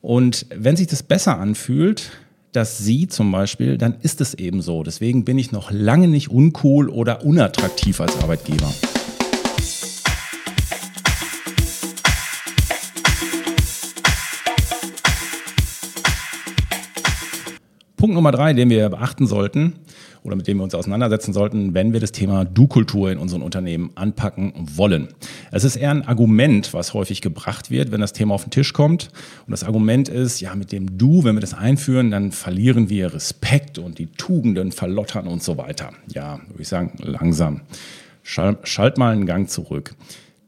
Und 0.02 0.46
wenn 0.54 0.76
sich 0.76 0.88
das 0.88 1.04
besser 1.04 1.40
anfühlt, 1.40 2.12
dass 2.52 2.78
sie 2.78 3.08
zum 3.08 3.32
Beispiel, 3.32 3.78
dann 3.78 3.96
ist 4.02 4.22
es 4.22 4.34
eben 4.34 4.62
so. 4.62 4.84
Deswegen 4.84 5.26
bin 5.26 5.38
ich 5.38 5.52
noch 5.52 5.72
lange 5.72 6.08
nicht 6.08 6.30
uncool 6.30 6.90
oder 6.90 7.24
unattraktiv 7.24 8.00
als 8.00 8.16
Arbeitgeber. 8.22 8.72
Punkt 18.04 18.16
Nummer 18.16 18.34
drei, 18.34 18.52
den 18.52 18.70
wir 18.70 18.90
beachten 18.90 19.28
sollten, 19.28 19.76
oder 20.24 20.36
mit 20.36 20.46
dem 20.46 20.58
wir 20.58 20.66
uns 20.66 20.76
auseinandersetzen 20.76 21.32
sollten, 21.32 21.74
wenn 21.74 21.94
wir 21.94 22.02
das 22.02 22.12
Thema 22.12 22.44
Du-Kultur 22.44 23.10
in 23.10 23.18
unseren 23.18 23.42
Unternehmen 23.42 23.92
anpacken 23.96 24.52
wollen. 24.76 25.08
Es 25.52 25.64
ist 25.64 25.78
eher 25.78 25.92
ein 25.92 26.06
Argument, 26.06 26.74
was 26.74 26.94
häufig 26.94 27.22
gebracht 27.22 27.72
wird, 27.72 27.94
wenn 27.94 28.02
das 28.02 28.12
Thema 28.12 28.34
auf 28.34 28.44
den 28.44 28.52
Tisch 28.52 28.74
kommt. 28.74 29.08
Und 29.48 29.52
das 29.52 29.64
Argument 29.64 30.10
ist, 30.10 30.42
ja, 30.42 30.54
mit 30.54 30.74
dem 30.74 30.98
Du, 30.98 31.24
wenn 31.24 31.38
wir 31.38 31.40
das 31.40 31.54
einführen, 31.54 32.12
dann 32.12 32.34
verlieren 32.34 32.90
wir 32.90 33.14
Respekt 33.14 33.78
und 33.78 34.00
die 34.00 34.08
Tugenden 34.08 34.74
verlottern 34.74 35.26
und 35.26 35.42
so 35.42 35.58
weiter. 35.58 35.92
Ja, 36.14 36.42
würde 36.50 36.62
ich 36.62 36.68
sagen, 36.68 36.98
langsam. 37.00 37.62
Schalt 38.22 38.98
mal 38.98 39.14
einen 39.14 39.26
Gang 39.26 39.50
zurück. 39.50 39.96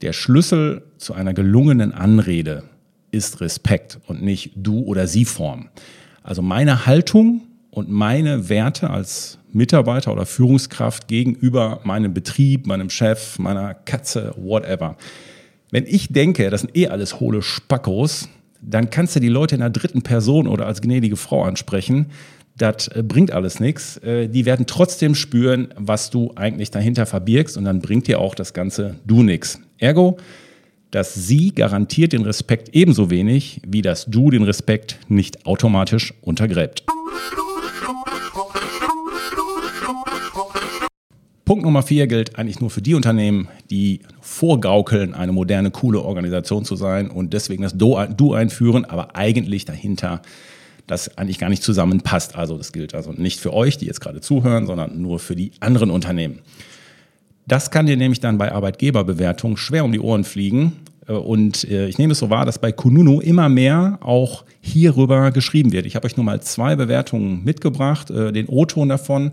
Der 0.01 0.11
Schlüssel 0.11 0.81
zu 0.97 1.13
einer 1.13 1.33
gelungenen 1.33 1.93
Anrede 1.93 2.63
ist 3.11 3.39
Respekt 3.39 3.99
und 4.07 4.21
nicht 4.21 4.51
Du- 4.57 4.83
oder 4.83 5.07
Sie-Form. 5.07 5.69
Also 6.25 6.41
meine 6.41 6.87
Haltung 6.87 7.41
und 7.69 7.87
meine 7.87 8.49
Werte 8.49 8.89
als 8.89 9.37
Mitarbeiter 9.53 10.11
oder 10.11 10.25
Führungskraft 10.25 11.07
gegenüber 11.07 11.81
meinem 11.83 12.15
Betrieb, 12.15 12.65
meinem 12.65 12.89
Chef, 12.89 13.37
meiner 13.37 13.75
Katze, 13.75 14.33
whatever. 14.35 14.97
Wenn 15.69 15.85
ich 15.85 16.07
denke, 16.07 16.49
das 16.49 16.61
sind 16.61 16.75
eh 16.75 16.87
alles 16.87 17.19
hohle 17.19 17.43
Spackos, 17.43 18.27
dann 18.59 18.89
kannst 18.89 19.15
du 19.15 19.19
die 19.19 19.29
Leute 19.29 19.53
in 19.53 19.61
der 19.61 19.69
dritten 19.69 20.01
Person 20.01 20.47
oder 20.47 20.65
als 20.65 20.81
gnädige 20.81 21.15
Frau 21.15 21.43
ansprechen. 21.43 22.07
Das 22.57 22.87
äh, 22.87 23.03
bringt 23.03 23.31
alles 23.31 23.59
nichts. 23.59 23.97
Äh, 23.97 24.27
die 24.27 24.45
werden 24.45 24.65
trotzdem 24.65 25.13
spüren, 25.13 25.67
was 25.75 26.09
du 26.09 26.31
eigentlich 26.35 26.71
dahinter 26.71 27.05
verbirgst 27.05 27.55
und 27.55 27.65
dann 27.65 27.81
bringt 27.81 28.07
dir 28.07 28.19
auch 28.19 28.33
das 28.33 28.53
ganze 28.53 28.95
Du 29.05 29.21
nichts. 29.21 29.59
Ergo, 29.77 30.17
dass 30.95 31.13
sie 31.13 31.53
garantiert 31.53 32.13
den 32.13 32.21
Respekt 32.21 32.69
ebenso 32.71 33.09
wenig, 33.09 33.59
wie 33.67 33.81
das 33.81 34.05
Du 34.05 34.29
den 34.29 34.43
Respekt 34.43 34.97
nicht 35.09 35.45
automatisch 35.45 36.13
untergräbt. 36.21 36.85
Punkt 41.43 41.65
Nummer 41.65 41.83
vier 41.83 42.07
gilt 42.07 42.39
eigentlich 42.39 42.61
nur 42.61 42.69
für 42.69 42.81
die 42.81 42.93
Unternehmen, 42.93 43.49
die 43.69 43.99
vorgaukeln, 44.21 45.13
eine 45.13 45.33
moderne, 45.33 45.69
coole 45.69 45.99
Organisation 45.99 46.63
zu 46.63 46.77
sein 46.77 47.09
und 47.09 47.33
deswegen 47.33 47.63
das 47.63 47.77
Du 47.77 48.33
einführen, 48.33 48.85
aber 48.85 49.17
eigentlich 49.17 49.65
dahinter 49.65 50.21
das 50.87 51.17
eigentlich 51.17 51.39
gar 51.39 51.49
nicht 51.49 51.61
zusammenpasst. 51.61 52.37
Also 52.37 52.57
das 52.57 52.71
gilt 52.71 52.95
also 52.95 53.11
nicht 53.11 53.41
für 53.41 53.51
euch, 53.51 53.77
die 53.77 53.85
jetzt 53.85 53.99
gerade 53.99 54.21
zuhören, 54.21 54.65
sondern 54.65 55.01
nur 55.01 55.19
für 55.19 55.35
die 55.35 55.51
anderen 55.59 55.91
Unternehmen. 55.91 56.39
Das 57.47 57.69
kann 57.69 57.85
dir 57.85 57.97
nämlich 57.97 58.21
dann 58.21 58.37
bei 58.37 58.51
Arbeitgeberbewertungen 58.51 59.57
schwer 59.57 59.83
um 59.83 59.91
die 59.91 59.99
Ohren 59.99 60.23
fliegen. 60.23 60.84
Äh, 61.07 61.13
und 61.13 61.63
äh, 61.65 61.87
ich 61.87 61.97
nehme 61.97 62.13
es 62.13 62.19
so 62.19 62.29
wahr, 62.29 62.45
dass 62.45 62.59
bei 62.59 62.71
Kununu 62.71 63.19
immer 63.19 63.49
mehr 63.49 63.99
auch 64.01 64.43
hierüber 64.61 65.31
geschrieben 65.31 65.71
wird. 65.71 65.85
Ich 65.85 65.95
habe 65.95 66.05
euch 66.05 66.17
nur 66.17 66.25
mal 66.25 66.41
zwei 66.41 66.75
Bewertungen 66.75 67.43
mitgebracht, 67.43 68.09
äh, 68.09 68.31
den 68.31 68.47
O-Ton 68.47 68.89
davon. 68.89 69.31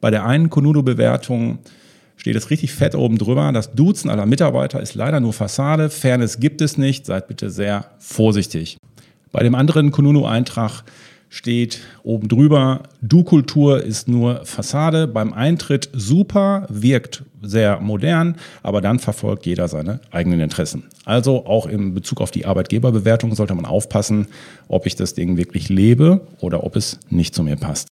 Bei 0.00 0.10
der 0.10 0.26
einen 0.26 0.50
Konudo-Bewertung 0.50 1.58
steht 2.16 2.36
es 2.36 2.50
richtig 2.50 2.72
fett 2.72 2.94
oben 2.94 3.18
drüber. 3.18 3.50
Das 3.52 3.72
Duzen 3.72 4.10
aller 4.10 4.26
Mitarbeiter 4.26 4.80
ist 4.80 4.94
leider 4.94 5.20
nur 5.20 5.32
Fassade. 5.32 5.90
Fairness 5.90 6.40
gibt 6.40 6.60
es 6.60 6.76
nicht. 6.76 7.06
Seid 7.06 7.28
bitte 7.28 7.50
sehr 7.50 7.86
vorsichtig. 7.98 8.76
Bei 9.30 9.42
dem 9.42 9.54
anderen 9.54 9.90
Konuno-Eintrag 9.90 10.82
steht 11.32 11.80
oben 12.02 12.28
drüber, 12.28 12.82
Du-Kultur 13.00 13.82
ist 13.82 14.06
nur 14.06 14.44
Fassade. 14.44 15.08
Beim 15.08 15.32
Eintritt 15.32 15.88
super, 15.94 16.66
wirkt 16.68 17.24
sehr 17.40 17.80
modern, 17.80 18.36
aber 18.62 18.82
dann 18.82 18.98
verfolgt 18.98 19.46
jeder 19.46 19.66
seine 19.66 20.00
eigenen 20.10 20.40
Interessen. 20.40 20.84
Also 21.06 21.46
auch 21.46 21.66
in 21.66 21.94
Bezug 21.94 22.20
auf 22.20 22.30
die 22.30 22.44
Arbeitgeberbewertung 22.44 23.34
sollte 23.34 23.54
man 23.54 23.64
aufpassen, 23.64 24.26
ob 24.68 24.86
ich 24.86 24.94
das 24.94 25.14
Ding 25.14 25.38
wirklich 25.38 25.70
lebe 25.70 26.20
oder 26.40 26.64
ob 26.64 26.76
es 26.76 27.00
nicht 27.08 27.34
zu 27.34 27.42
mir 27.42 27.56
passt. 27.56 27.88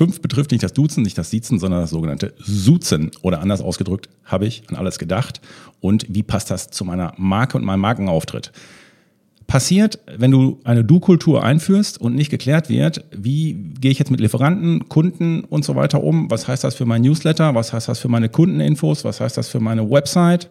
5 0.00 0.22
betrifft 0.22 0.50
nicht 0.50 0.62
das 0.62 0.72
Duzen, 0.72 1.02
nicht 1.02 1.18
das 1.18 1.28
Siezen, 1.28 1.58
sondern 1.58 1.82
das 1.82 1.90
sogenannte 1.90 2.32
Suzen. 2.38 3.10
Oder 3.20 3.42
anders 3.42 3.60
ausgedrückt, 3.60 4.08
habe 4.24 4.46
ich 4.46 4.62
an 4.70 4.76
alles 4.76 4.98
gedacht. 4.98 5.42
Und 5.80 6.06
wie 6.08 6.22
passt 6.22 6.50
das 6.50 6.70
zu 6.70 6.86
meiner 6.86 7.12
Marke 7.18 7.58
und 7.58 7.64
meinem 7.64 7.80
Markenauftritt? 7.80 8.50
Passiert, 9.46 9.98
wenn 10.16 10.30
du 10.30 10.58
eine 10.64 10.84
Du-Kultur 10.84 11.44
einführst 11.44 12.00
und 12.00 12.14
nicht 12.14 12.30
geklärt 12.30 12.70
wird, 12.70 13.04
wie 13.14 13.52
gehe 13.78 13.90
ich 13.90 13.98
jetzt 13.98 14.10
mit 14.10 14.20
Lieferanten, 14.20 14.88
Kunden 14.88 15.44
und 15.44 15.66
so 15.66 15.76
weiter 15.76 16.02
um? 16.02 16.30
Was 16.30 16.48
heißt 16.48 16.64
das 16.64 16.76
für 16.76 16.86
mein 16.86 17.02
Newsletter? 17.02 17.54
Was 17.54 17.74
heißt 17.74 17.90
das 17.90 17.98
für 17.98 18.08
meine 18.08 18.30
Kundeninfos? 18.30 19.04
Was 19.04 19.20
heißt 19.20 19.36
das 19.36 19.50
für 19.50 19.60
meine 19.60 19.90
Website? 19.90 20.48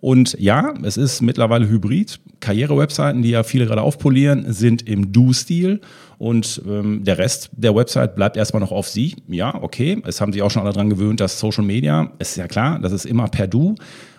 Und 0.00 0.34
ja, 0.38 0.72
es 0.82 0.96
ist 0.96 1.20
mittlerweile 1.20 1.68
hybrid. 1.68 2.20
Karriere-Webseiten, 2.40 3.20
die 3.20 3.30
ja 3.30 3.42
viele 3.42 3.66
gerade 3.66 3.82
aufpolieren, 3.82 4.50
sind 4.50 4.88
im 4.88 5.12
Do-Stil 5.12 5.82
und 6.18 6.60
ähm, 6.66 7.04
der 7.04 7.18
Rest 7.18 7.50
der 7.52 7.74
Website 7.74 8.16
bleibt 8.16 8.36
erstmal 8.36 8.60
noch 8.60 8.72
auf 8.72 8.88
Sie. 8.88 9.16
Ja, 9.28 9.54
okay. 9.62 10.02
Es 10.04 10.20
haben 10.20 10.32
sich 10.32 10.42
auch 10.42 10.50
schon 10.50 10.62
alle 10.62 10.72
daran 10.72 10.90
gewöhnt, 10.90 11.20
dass 11.20 11.38
Social 11.38 11.64
Media, 11.64 12.10
ist 12.18 12.36
ja 12.36 12.48
klar, 12.48 12.78
das 12.80 12.92
ist 12.92 13.06
immer 13.06 13.28
per 13.28 13.46
Du. 13.46 13.76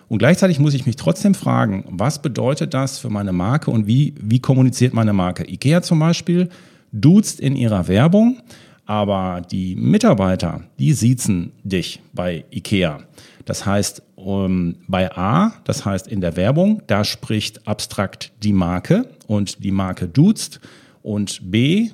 Und 0.08 0.18
gleichzeitig 0.18 0.58
muss 0.58 0.74
ich 0.74 0.86
mich 0.86 0.96
trotzdem 0.96 1.34
fragen, 1.34 1.84
was 1.88 2.20
bedeutet 2.20 2.74
das 2.74 2.98
für 2.98 3.10
meine 3.10 3.32
Marke 3.32 3.70
und 3.70 3.86
wie, 3.86 4.14
wie 4.20 4.40
kommuniziert 4.40 4.92
meine 4.92 5.12
Marke? 5.12 5.48
IKEA 5.48 5.82
zum 5.82 6.00
Beispiel 6.00 6.48
duzt 6.90 7.38
in 7.38 7.54
ihrer 7.54 7.86
Werbung, 7.86 8.38
aber 8.86 9.42
die 9.48 9.76
Mitarbeiter, 9.76 10.62
die 10.80 10.94
siezen 10.94 11.52
dich 11.62 12.00
bei 12.12 12.44
IKEA. 12.50 12.98
Das 13.44 13.64
heißt, 13.64 14.02
um, 14.16 14.76
bei 14.88 15.16
A, 15.16 15.52
das 15.64 15.84
heißt 15.84 16.08
in 16.08 16.20
der 16.20 16.36
Werbung, 16.36 16.82
da 16.86 17.04
spricht 17.04 17.66
abstrakt 17.68 18.32
die 18.42 18.52
Marke 18.52 19.06
und 19.28 19.62
die 19.62 19.70
Marke 19.70 20.08
duzt. 20.08 20.60
Und 21.02 21.50
B, 21.50 21.90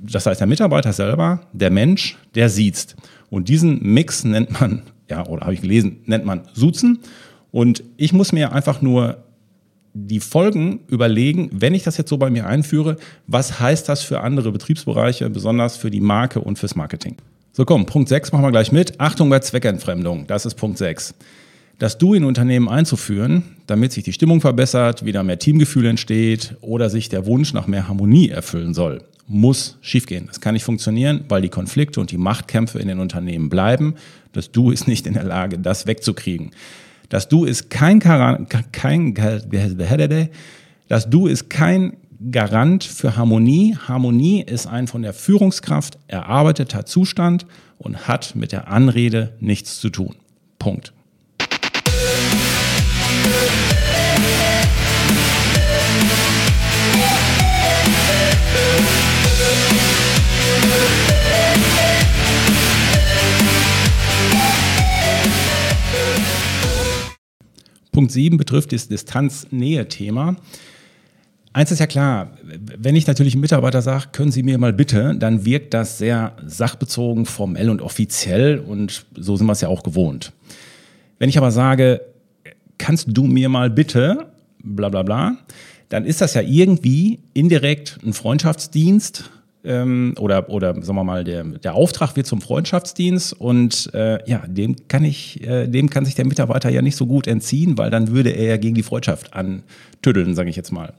das 0.00 0.26
heißt 0.26 0.40
der 0.40 0.46
Mitarbeiter 0.46 0.92
selber, 0.92 1.40
der 1.52 1.70
Mensch, 1.70 2.16
der 2.34 2.48
siezt. 2.48 2.96
Und 3.30 3.48
diesen 3.48 3.82
Mix 3.82 4.24
nennt 4.24 4.60
man, 4.60 4.82
ja, 5.08 5.26
oder 5.26 5.42
habe 5.42 5.54
ich 5.54 5.60
gelesen, 5.60 6.00
nennt 6.06 6.24
man 6.24 6.42
Suzen. 6.52 7.00
Und 7.50 7.84
ich 7.96 8.12
muss 8.12 8.32
mir 8.32 8.52
einfach 8.52 8.82
nur 8.82 9.24
die 9.94 10.20
Folgen 10.20 10.80
überlegen, 10.88 11.50
wenn 11.52 11.74
ich 11.74 11.82
das 11.82 11.98
jetzt 11.98 12.08
so 12.08 12.16
bei 12.16 12.30
mir 12.30 12.46
einführe, 12.46 12.96
was 13.26 13.60
heißt 13.60 13.88
das 13.88 14.02
für 14.02 14.20
andere 14.20 14.50
Betriebsbereiche, 14.50 15.28
besonders 15.28 15.76
für 15.76 15.90
die 15.90 16.00
Marke 16.00 16.40
und 16.40 16.58
fürs 16.58 16.74
Marketing. 16.74 17.16
So 17.52 17.66
komm, 17.66 17.84
Punkt 17.84 18.08
6 18.08 18.32
machen 18.32 18.44
wir 18.44 18.50
gleich 18.50 18.72
mit. 18.72 18.98
Achtung 18.98 19.28
bei 19.28 19.40
Zweckentfremdung, 19.40 20.26
das 20.26 20.46
ist 20.46 20.54
Punkt 20.54 20.78
6. 20.78 21.14
Das 21.82 21.98
Du 21.98 22.14
in 22.14 22.22
Unternehmen 22.22 22.68
einzuführen, 22.68 23.42
damit 23.66 23.90
sich 23.90 24.04
die 24.04 24.12
Stimmung 24.12 24.40
verbessert, 24.40 25.04
wieder 25.04 25.24
mehr 25.24 25.40
Teamgefühl 25.40 25.86
entsteht 25.86 26.54
oder 26.60 26.88
sich 26.88 27.08
der 27.08 27.26
Wunsch 27.26 27.54
nach 27.54 27.66
mehr 27.66 27.88
Harmonie 27.88 28.28
erfüllen 28.28 28.72
soll, 28.72 29.02
muss 29.26 29.78
schiefgehen. 29.80 30.28
Das 30.28 30.40
kann 30.40 30.54
nicht 30.54 30.62
funktionieren, 30.62 31.24
weil 31.28 31.42
die 31.42 31.48
Konflikte 31.48 31.98
und 31.98 32.12
die 32.12 32.18
Machtkämpfe 32.18 32.78
in 32.78 32.86
den 32.86 33.00
Unternehmen 33.00 33.48
bleiben. 33.48 33.96
Das 34.32 34.52
Du 34.52 34.70
ist 34.70 34.86
nicht 34.86 35.08
in 35.08 35.14
der 35.14 35.24
Lage, 35.24 35.58
das 35.58 35.88
wegzukriegen. 35.88 36.52
Das 37.08 37.28
Du 37.28 37.44
ist 37.44 37.68
kein, 37.68 37.98
kein 37.98 39.14
das 40.88 41.10
Du 41.10 41.26
ist 41.26 41.50
kein 41.50 41.96
Garant 42.30 42.84
für 42.84 43.16
Harmonie. 43.16 43.76
Harmonie 43.88 44.40
ist 44.40 44.68
ein 44.68 44.86
von 44.86 45.02
der 45.02 45.14
Führungskraft 45.14 45.98
erarbeiteter 46.06 46.86
Zustand 46.86 47.44
und 47.78 48.06
hat 48.06 48.36
mit 48.36 48.52
der 48.52 48.68
Anrede 48.68 49.34
nichts 49.40 49.80
zu 49.80 49.90
tun. 49.90 50.14
Punkt. 50.60 50.92
Punkt 68.02 68.10
7 68.10 68.36
betrifft 68.36 68.72
das 68.72 68.88
Distanz-Nähe-Thema. 68.88 70.34
Eins 71.52 71.70
ist 71.70 71.78
ja 71.78 71.86
klar, 71.86 72.32
wenn 72.42 72.96
ich 72.96 73.06
natürlich 73.06 73.34
einem 73.34 73.42
Mitarbeiter 73.42 73.80
sage, 73.80 74.06
können 74.10 74.32
Sie 74.32 74.42
mir 74.42 74.58
mal 74.58 74.72
bitte, 74.72 75.14
dann 75.16 75.44
wirkt 75.44 75.72
das 75.72 75.98
sehr 75.98 76.34
sachbezogen, 76.44 77.26
formell 77.26 77.70
und 77.70 77.80
offiziell 77.80 78.58
und 78.58 79.06
so 79.16 79.36
sind 79.36 79.46
wir 79.46 79.52
es 79.52 79.60
ja 79.60 79.68
auch 79.68 79.84
gewohnt. 79.84 80.32
Wenn 81.20 81.28
ich 81.28 81.38
aber 81.38 81.52
sage, 81.52 82.00
kannst 82.76 83.06
du 83.08 83.22
mir 83.22 83.48
mal 83.48 83.70
bitte, 83.70 84.32
bla 84.64 84.88
bla 84.88 85.04
bla, 85.04 85.36
dann 85.88 86.04
ist 86.04 86.20
das 86.20 86.34
ja 86.34 86.42
irgendwie 86.42 87.20
indirekt 87.34 88.00
ein 88.04 88.14
Freundschaftsdienst 88.14 89.30
ähm, 89.64 90.14
oder, 90.18 90.48
oder 90.48 90.74
sagen 90.82 90.96
wir 90.96 91.04
mal, 91.04 91.24
der, 91.24 91.44
der 91.44 91.74
Auftrag 91.74 92.16
wird 92.16 92.26
zum 92.26 92.40
Freundschaftsdienst 92.40 93.32
und 93.32 93.92
äh, 93.94 94.18
ja, 94.28 94.42
dem 94.46 94.76
kann 94.88 95.04
ich, 95.04 95.42
äh, 95.46 95.66
dem 95.68 95.90
kann 95.90 96.04
sich 96.04 96.14
der 96.14 96.26
Mitarbeiter 96.26 96.70
ja 96.70 96.82
nicht 96.82 96.96
so 96.96 97.06
gut 97.06 97.26
entziehen, 97.26 97.78
weil 97.78 97.90
dann 97.90 98.08
würde 98.08 98.30
er 98.30 98.46
ja 98.46 98.56
gegen 98.56 98.74
die 98.74 98.82
Freundschaft 98.82 99.34
antüddeln, 99.34 100.34
sage 100.34 100.50
ich 100.50 100.56
jetzt 100.56 100.72
mal. 100.72 100.94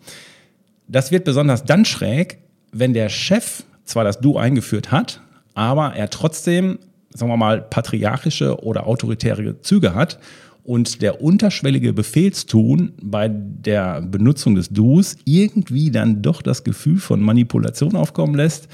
Das 0.87 1.11
wird 1.11 1.25
besonders 1.25 1.65
dann 1.65 1.85
schräg, 1.85 2.39
wenn 2.71 2.93
der 2.93 3.09
Chef 3.09 3.63
zwar 3.83 4.03
das 4.03 4.19
Du 4.19 4.37
eingeführt 4.37 4.91
hat, 4.91 5.21
aber 5.53 5.95
er 5.95 6.09
trotzdem, 6.09 6.79
sagen 7.13 7.31
wir 7.31 7.37
mal, 7.37 7.61
patriarchische 7.61 8.63
oder 8.63 8.87
autoritäre 8.87 9.61
Züge 9.61 9.93
hat 9.93 10.19
und 10.63 11.01
der 11.01 11.21
unterschwellige 11.21 11.93
Befehlstun 11.93 12.93
bei 13.01 13.27
der 13.27 14.01
Benutzung 14.01 14.55
des 14.55 14.69
Do's 14.69 15.17
irgendwie 15.25 15.91
dann 15.91 16.21
doch 16.21 16.41
das 16.41 16.63
Gefühl 16.63 16.99
von 16.99 17.21
Manipulation 17.21 17.95
aufkommen 17.95 18.35
lässt 18.35 18.69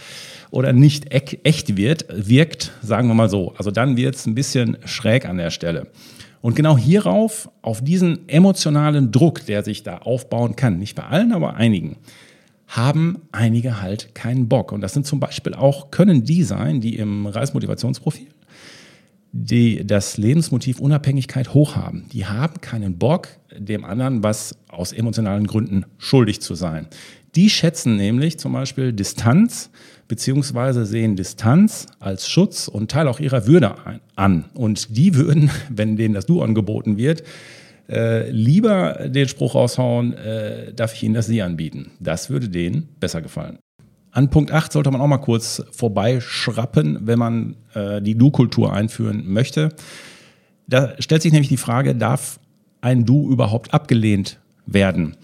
oder 0.52 0.72
nicht 0.72 1.14
echt 1.14 1.78
wird, 1.78 2.06
wirkt, 2.12 2.72
sagen 2.84 3.08
wir 3.08 3.16
mal 3.16 3.30
so. 3.30 3.54
Also 3.58 3.72
dann 3.72 3.98
wird 3.98 4.16
es 4.16 4.28
ein 4.28 4.36
bisschen 4.36 4.78
schräg 4.86 5.26
an 5.26 5.38
der 5.38 5.50
Stelle. 5.50 5.88
Und 6.42 6.56
genau 6.56 6.78
hierauf, 6.78 7.50
auf 7.62 7.84
diesen 7.84 8.30
emotionalen 8.30 9.12
Druck, 9.12 9.46
der 9.46 9.64
sich 9.64 9.84
da 9.84 9.98
aufbauen 9.98 10.56
kann, 10.56 10.80
nicht 10.80 10.96
bei 10.96 11.04
allen, 11.04 11.34
aber 11.34 11.56
einigen, 11.56 11.98
haben 12.68 13.24
einige 13.32 13.82
halt 13.82 14.14
keinen 14.14 14.48
Bock. 14.48 14.72
Und 14.72 14.82
das 14.82 14.94
sind 14.94 15.06
zum 15.06 15.20
Beispiel 15.20 15.54
auch, 15.56 15.92
können 15.92 16.24
die 16.24 16.44
sein, 16.44 16.82
die 16.82 16.96
im 16.96 17.26
Reismotivationsprofil 17.26 18.28
die 19.32 19.86
das 19.86 20.18
Lebensmotiv 20.18 20.80
Unabhängigkeit 20.80 21.54
hochhaben. 21.54 22.06
Die 22.12 22.26
haben 22.26 22.62
keinen 22.62 22.98
Bock, 22.98 23.28
dem 23.56 23.86
anderen 23.86 24.24
was 24.24 24.58
aus 24.68 24.92
emotionalen 24.92 25.48
Gründen 25.48 25.86
schuldig 25.98 26.42
zu 26.42 26.56
sein. 26.56 26.88
Die 27.36 27.50
schätzen 27.50 27.96
nämlich 27.96 28.40
zum 28.40 28.54
Beispiel 28.54 28.92
Distanz 28.92 29.70
beziehungsweise 30.10 30.86
sehen 30.86 31.16
Distanz 31.16 31.86
als 32.00 32.28
Schutz 32.28 32.68
und 32.68 32.92
Teil 32.92 33.08
auch 33.08 33.22
ihrer 33.22 33.48
Würde 33.48 33.76
an. 34.16 34.46
Und 34.54 34.98
die 34.98 35.16
würden, 35.16 35.50
wenn 35.70 35.96
denen 35.96 36.16
das 36.16 36.26
Du 36.26 36.42
angeboten 36.42 36.98
wird, 36.98 37.24
äh, 37.88 38.30
lieber 38.30 39.08
den 39.08 39.28
Spruch 39.28 39.56
raushauen, 39.56 40.14
äh, 40.14 40.74
darf 40.74 40.94
ich 40.94 41.04
Ihnen 41.04 41.16
das 41.16 41.28
Sie 41.28 41.42
anbieten. 41.42 41.92
Das 42.00 42.30
würde 42.30 42.50
denen 42.50 42.90
besser 43.00 43.22
gefallen. 43.22 43.60
An 44.12 44.30
Punkt 44.30 44.52
8 44.52 44.72
sollte 44.72 44.92
man 44.92 45.02
auch 45.02 45.08
mal 45.08 45.18
kurz 45.18 45.64
vorbeischrappen, 45.72 47.00
wenn 47.08 47.20
man 47.20 47.56
äh, 47.74 48.02
die 48.02 48.16
Du-Kultur 48.16 48.74
einführen 48.74 49.24
möchte. 49.28 49.70
Da 50.68 50.94
stellt 51.00 51.22
sich 51.22 51.32
nämlich 51.32 51.50
die 51.50 51.58
Frage, 51.58 51.96
darf 51.96 52.40
ein 52.82 53.06
Du 53.06 53.30
überhaupt 53.30 53.74
abgelehnt 53.74 54.40
werden? 54.66 55.16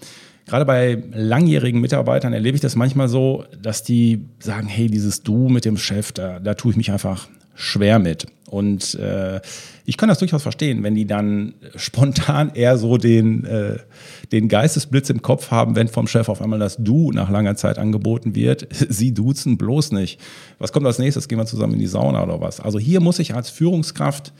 Gerade 0.46 0.64
bei 0.64 1.02
langjährigen 1.12 1.80
Mitarbeitern 1.80 2.32
erlebe 2.32 2.54
ich 2.54 2.60
das 2.60 2.76
manchmal 2.76 3.08
so, 3.08 3.44
dass 3.60 3.82
die 3.82 4.26
sagen, 4.38 4.68
hey, 4.68 4.86
dieses 4.86 5.22
Du 5.22 5.48
mit 5.48 5.64
dem 5.64 5.76
Chef, 5.76 6.12
da, 6.12 6.38
da 6.38 6.54
tue 6.54 6.70
ich 6.70 6.76
mich 6.76 6.92
einfach 6.92 7.28
schwer 7.56 7.98
mit. 7.98 8.26
Und 8.48 8.94
äh, 8.94 9.40
ich 9.84 9.96
kann 9.96 10.08
das 10.08 10.18
durchaus 10.18 10.42
verstehen, 10.42 10.82
wenn 10.84 10.94
die 10.94 11.06
dann 11.06 11.54
spontan 11.74 12.52
eher 12.54 12.78
so 12.78 12.96
den, 12.96 13.44
äh, 13.44 13.78
den 14.30 14.48
Geistesblitz 14.48 15.10
im 15.10 15.22
Kopf 15.22 15.50
haben, 15.50 15.74
wenn 15.74 15.88
vom 15.88 16.06
Chef 16.06 16.28
auf 16.28 16.40
einmal 16.40 16.58
das 16.58 16.76
Du 16.76 17.10
nach 17.10 17.28
langer 17.28 17.56
Zeit 17.56 17.78
angeboten 17.78 18.34
wird. 18.34 18.68
Sie 18.88 19.12
duzen 19.12 19.58
bloß 19.58 19.92
nicht. 19.92 20.20
Was 20.58 20.72
kommt 20.72 20.86
als 20.86 20.98
nächstes? 20.98 21.26
Gehen 21.26 21.38
wir 21.38 21.46
zusammen 21.46 21.74
in 21.74 21.80
die 21.80 21.86
Sauna 21.86 22.22
oder 22.22 22.40
was? 22.40 22.60
Also 22.60 22.78
hier 22.78 23.00
muss 23.00 23.18
ich 23.18 23.34
als 23.34 23.50
Führungskraft 23.50 24.32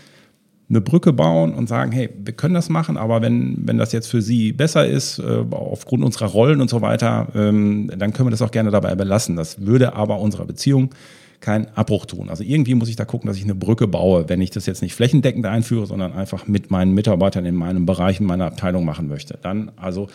eine 0.69 0.81
Brücke 0.81 1.13
bauen 1.13 1.55
und 1.55 1.69
sagen, 1.69 1.93
hey, 1.93 2.11
wir 2.25 2.33
können 2.33 2.55
das 2.55 2.69
machen, 2.69 2.97
aber 2.97 3.23
wenn, 3.23 3.57
wenn 3.67 3.79
das 3.79 3.93
jetzt 3.93 4.09
für 4.09 4.21
Sie 4.21 4.53
besser 4.53 4.87
ist, 4.87 5.21
äh, 5.21 5.45
aufgrund 5.51 6.05
unserer 6.05 6.27
Rollen 6.27 6.61
und 6.61 6.69
so 6.69 6.83
weiter, 6.83 7.29
ähm, 7.37 7.91
dann 7.97 8.13
können 8.13 8.27
wir 8.27 8.33
das 8.33 8.43
auch 8.43 8.51
gerne 8.51 8.71
dabei 8.73 8.95
belassen. 8.97 9.37
Das 9.37 9.65
würde 9.65 9.95
aber 9.95 10.19
unserer 10.19 10.45
Beziehung 10.45 10.91
keinen 11.41 11.67
Abbruch 11.75 12.07
tun. 12.07 12.29
Also 12.31 12.43
irgendwie 12.43 12.75
muss 12.75 12.89
ich 12.89 12.97
da 12.97 13.05
gucken, 13.05 13.29
dass 13.29 13.37
ich 13.37 13.45
eine 13.45 13.55
Brücke 13.55 13.89
baue, 13.89 14.29
wenn 14.29 14.41
ich 14.41 14.51
das 14.51 14.67
jetzt 14.67 14.83
nicht 14.83 14.95
flächendeckend 14.95 15.47
einführe, 15.47 15.87
sondern 15.87 16.13
einfach 16.13 16.47
mit 16.47 16.71
meinen 16.71 16.93
Mitarbeitern 16.95 17.47
in 17.47 17.55
meinem 17.55 17.87
Bereich, 17.87 18.21
in 18.21 18.27
meiner 18.27 18.47
Abteilung 18.47 18.85
machen 18.85 19.09
möchte. 19.09 19.39
Dann 19.43 19.71
also 19.77 20.09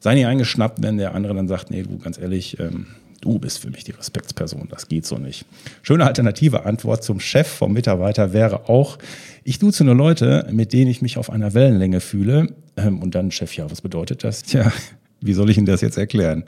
sei 0.00 0.14
nicht 0.14 0.26
eingeschnappt, 0.26 0.82
wenn 0.82 0.98
der 0.98 1.14
andere 1.14 1.34
dann 1.34 1.48
sagt, 1.48 1.70
nee, 1.70 1.82
du, 1.82 1.98
ganz 1.98 2.18
ehrlich, 2.18 2.58
ähm, 2.60 2.86
du 3.20 3.38
bist 3.38 3.58
für 3.58 3.70
mich 3.70 3.84
die 3.84 3.92
Respektsperson, 3.92 4.68
das 4.70 4.88
geht 4.88 5.06
so 5.06 5.16
nicht. 5.16 5.46
Schöne 5.82 6.04
alternative 6.04 6.66
Antwort 6.66 7.02
zum 7.02 7.20
Chef 7.20 7.48
vom 7.48 7.72
Mitarbeiter 7.72 8.32
wäre 8.32 8.68
auch, 8.68 8.98
ich 9.44 9.58
duze 9.58 9.84
nur 9.84 9.94
Leute, 9.94 10.46
mit 10.52 10.72
denen 10.72 10.90
ich 10.90 11.02
mich 11.02 11.18
auf 11.18 11.30
einer 11.30 11.54
Wellenlänge 11.54 12.00
fühle. 12.00 12.48
Ähm, 12.76 13.00
und 13.00 13.14
dann, 13.14 13.30
Chef, 13.30 13.56
ja, 13.56 13.70
was 13.70 13.80
bedeutet 13.80 14.24
das? 14.24 14.42
Tja, 14.42 14.72
wie 15.20 15.32
soll 15.32 15.50
ich 15.50 15.56
Ihnen 15.56 15.66
das 15.66 15.80
jetzt 15.80 15.96
erklären? 15.96 16.44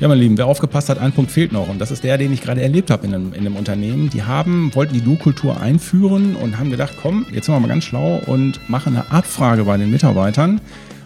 Ja, 0.00 0.08
mein 0.08 0.18
Lieben, 0.18 0.38
wer 0.38 0.46
aufgepasst 0.46 0.88
hat, 0.88 0.98
ein 0.98 1.12
Punkt 1.12 1.30
fehlt 1.30 1.52
noch. 1.52 1.68
Und 1.68 1.78
das 1.78 1.90
ist 1.90 2.04
der, 2.04 2.16
den 2.16 2.32
ich 2.32 2.40
gerade 2.40 2.62
erlebt 2.62 2.90
habe 2.90 3.06
in 3.06 3.14
einem, 3.14 3.32
in 3.34 3.40
einem 3.40 3.56
Unternehmen. 3.56 4.08
Die 4.08 4.22
haben, 4.22 4.74
wollten 4.74 4.94
die 4.94 5.02
Du-Kultur 5.02 5.60
einführen 5.60 6.36
und 6.36 6.58
haben 6.58 6.70
gedacht, 6.70 6.94
komm, 7.02 7.26
jetzt 7.30 7.44
sind 7.44 7.54
wir 7.54 7.60
mal 7.60 7.68
ganz 7.68 7.84
schlau 7.84 8.18
und 8.24 8.66
machen 8.70 8.96
eine 8.96 9.12
Abfrage 9.12 9.64
bei 9.64 9.76
den 9.76 9.90
Mitarbeitern, 9.90 10.62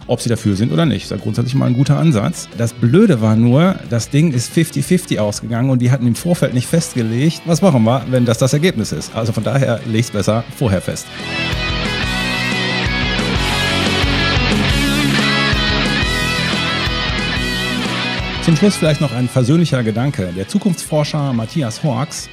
ob 0.07 0.21
sie 0.21 0.29
dafür 0.29 0.55
sind 0.55 0.71
oder 0.71 0.85
nicht. 0.85 1.11
Das 1.11 1.17
ist 1.17 1.23
grundsätzlich 1.23 1.55
mal 1.55 1.65
ein 1.65 1.73
guter 1.73 1.97
Ansatz. 1.97 2.47
Das 2.57 2.71
Blöde 2.71 3.19
war 3.19 3.35
nur, 3.35 3.75
das 3.89 4.11
Ding 4.11 4.31
ist 4.31 4.53
50-50 4.53 5.19
ausgegangen 5.19 5.71
und 5.71 5.81
die 5.81 5.91
hatten 5.91 6.07
im 6.07 6.15
Vorfeld 6.15 6.53
nicht 6.53 6.67
festgelegt, 6.67 7.41
was 7.43 7.61
machen 7.61 7.83
wir, 7.83 8.05
wenn 8.11 8.23
das 8.23 8.37
das 8.37 8.53
Ergebnis 8.53 8.93
ist. 8.93 9.13
Also 9.13 9.33
von 9.33 9.43
daher 9.43 9.81
legt 9.91 10.05
es 10.05 10.11
besser 10.11 10.45
vorher 10.55 10.79
fest. 10.79 11.05
Zum 18.45 18.55
Schluss 18.55 18.75
vielleicht 18.75 19.01
noch 19.01 19.11
ein 19.11 19.27
versöhnlicher 19.27 19.81
Gedanke. 19.81 20.31
Der 20.37 20.47
Zukunftsforscher 20.47 21.33
Matthias 21.33 21.81
Horks 21.81 22.29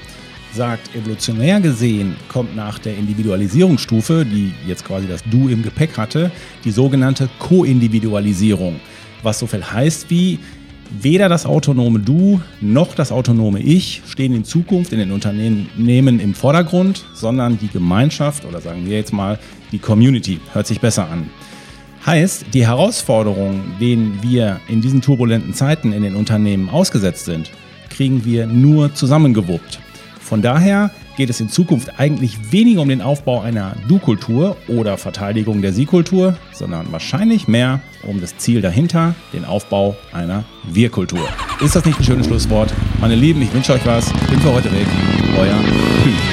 sagt, 0.53 0.94
evolutionär 0.94 1.59
gesehen 1.59 2.16
kommt 2.29 2.55
nach 2.55 2.79
der 2.79 2.98
Individualisierungsstufe, 2.98 4.27
die 4.27 4.53
jetzt 4.66 4.85
quasi 4.85 5.09
das 5.09 5.22
Du 5.31 5.48
im 5.48 5.62
Gepäck 5.62 5.96
hatte, 5.96 6.31
die 6.66 6.70
sogenannte 6.70 7.31
Co-Individualisierung. 7.38 8.79
Was 9.22 9.38
so 9.38 9.46
viel 9.46 9.64
heißt 9.64 10.11
wie, 10.11 10.38
weder 11.01 11.31
das 11.31 11.46
autonome 11.46 12.01
Du 12.01 12.42
noch 12.61 12.94
das 12.94 13.11
autonome 13.11 13.61
Ich 13.61 14.03
stehen 14.07 14.35
in 14.35 14.44
Zukunft 14.44 14.92
in 14.92 14.98
den 14.98 15.12
Unternehmen 15.12 16.20
im 16.20 16.35
Vordergrund, 16.35 17.07
sondern 17.14 17.59
die 17.59 17.68
Gemeinschaft 17.68 18.44
oder 18.44 18.61
sagen 18.61 18.85
wir 18.85 18.98
jetzt 18.98 19.14
mal 19.14 19.38
die 19.72 19.79
Community. 19.79 20.40
Hört 20.53 20.66
sich 20.66 20.79
besser 20.79 21.09
an. 21.09 21.31
Heißt, 22.04 22.46
die 22.52 22.66
Herausforderungen, 22.66 23.76
denen 23.80 24.18
wir 24.22 24.60
in 24.68 24.80
diesen 24.80 25.02
turbulenten 25.02 25.54
Zeiten 25.54 25.92
in 25.92 26.02
den 26.02 26.16
Unternehmen 26.16 26.68
ausgesetzt 26.68 27.26
sind, 27.26 27.50
kriegen 27.90 28.24
wir 28.24 28.46
nur 28.46 28.92
zusammengewuppt. 28.94 29.78
Von 30.20 30.42
daher 30.42 30.90
geht 31.16 31.30
es 31.30 31.40
in 31.40 31.48
Zukunft 31.48 32.00
eigentlich 32.00 32.52
weniger 32.52 32.80
um 32.80 32.88
den 32.88 33.02
Aufbau 33.02 33.40
einer 33.40 33.76
Du-Kultur 33.86 34.56
oder 34.66 34.98
Verteidigung 34.98 35.62
der 35.62 35.72
Sie-Kultur, 35.72 36.36
sondern 36.52 36.90
wahrscheinlich 36.90 37.46
mehr 37.46 37.80
um 38.02 38.20
das 38.20 38.36
Ziel 38.36 38.62
dahinter, 38.62 39.14
den 39.32 39.44
Aufbau 39.44 39.96
einer 40.12 40.44
Wir-Kultur. 40.64 41.28
Ist 41.60 41.76
das 41.76 41.84
nicht 41.84 41.98
ein 41.98 42.04
schönes 42.04 42.26
Schlusswort? 42.26 42.72
Meine 43.00 43.14
Lieben, 43.14 43.42
ich 43.42 43.52
wünsche 43.52 43.74
euch 43.74 43.86
was. 43.86 44.12
Bin 44.28 44.40
für 44.40 44.52
heute 44.52 44.72
weg. 44.72 44.86
Euer 45.38 45.58
Kühn. 46.02 46.31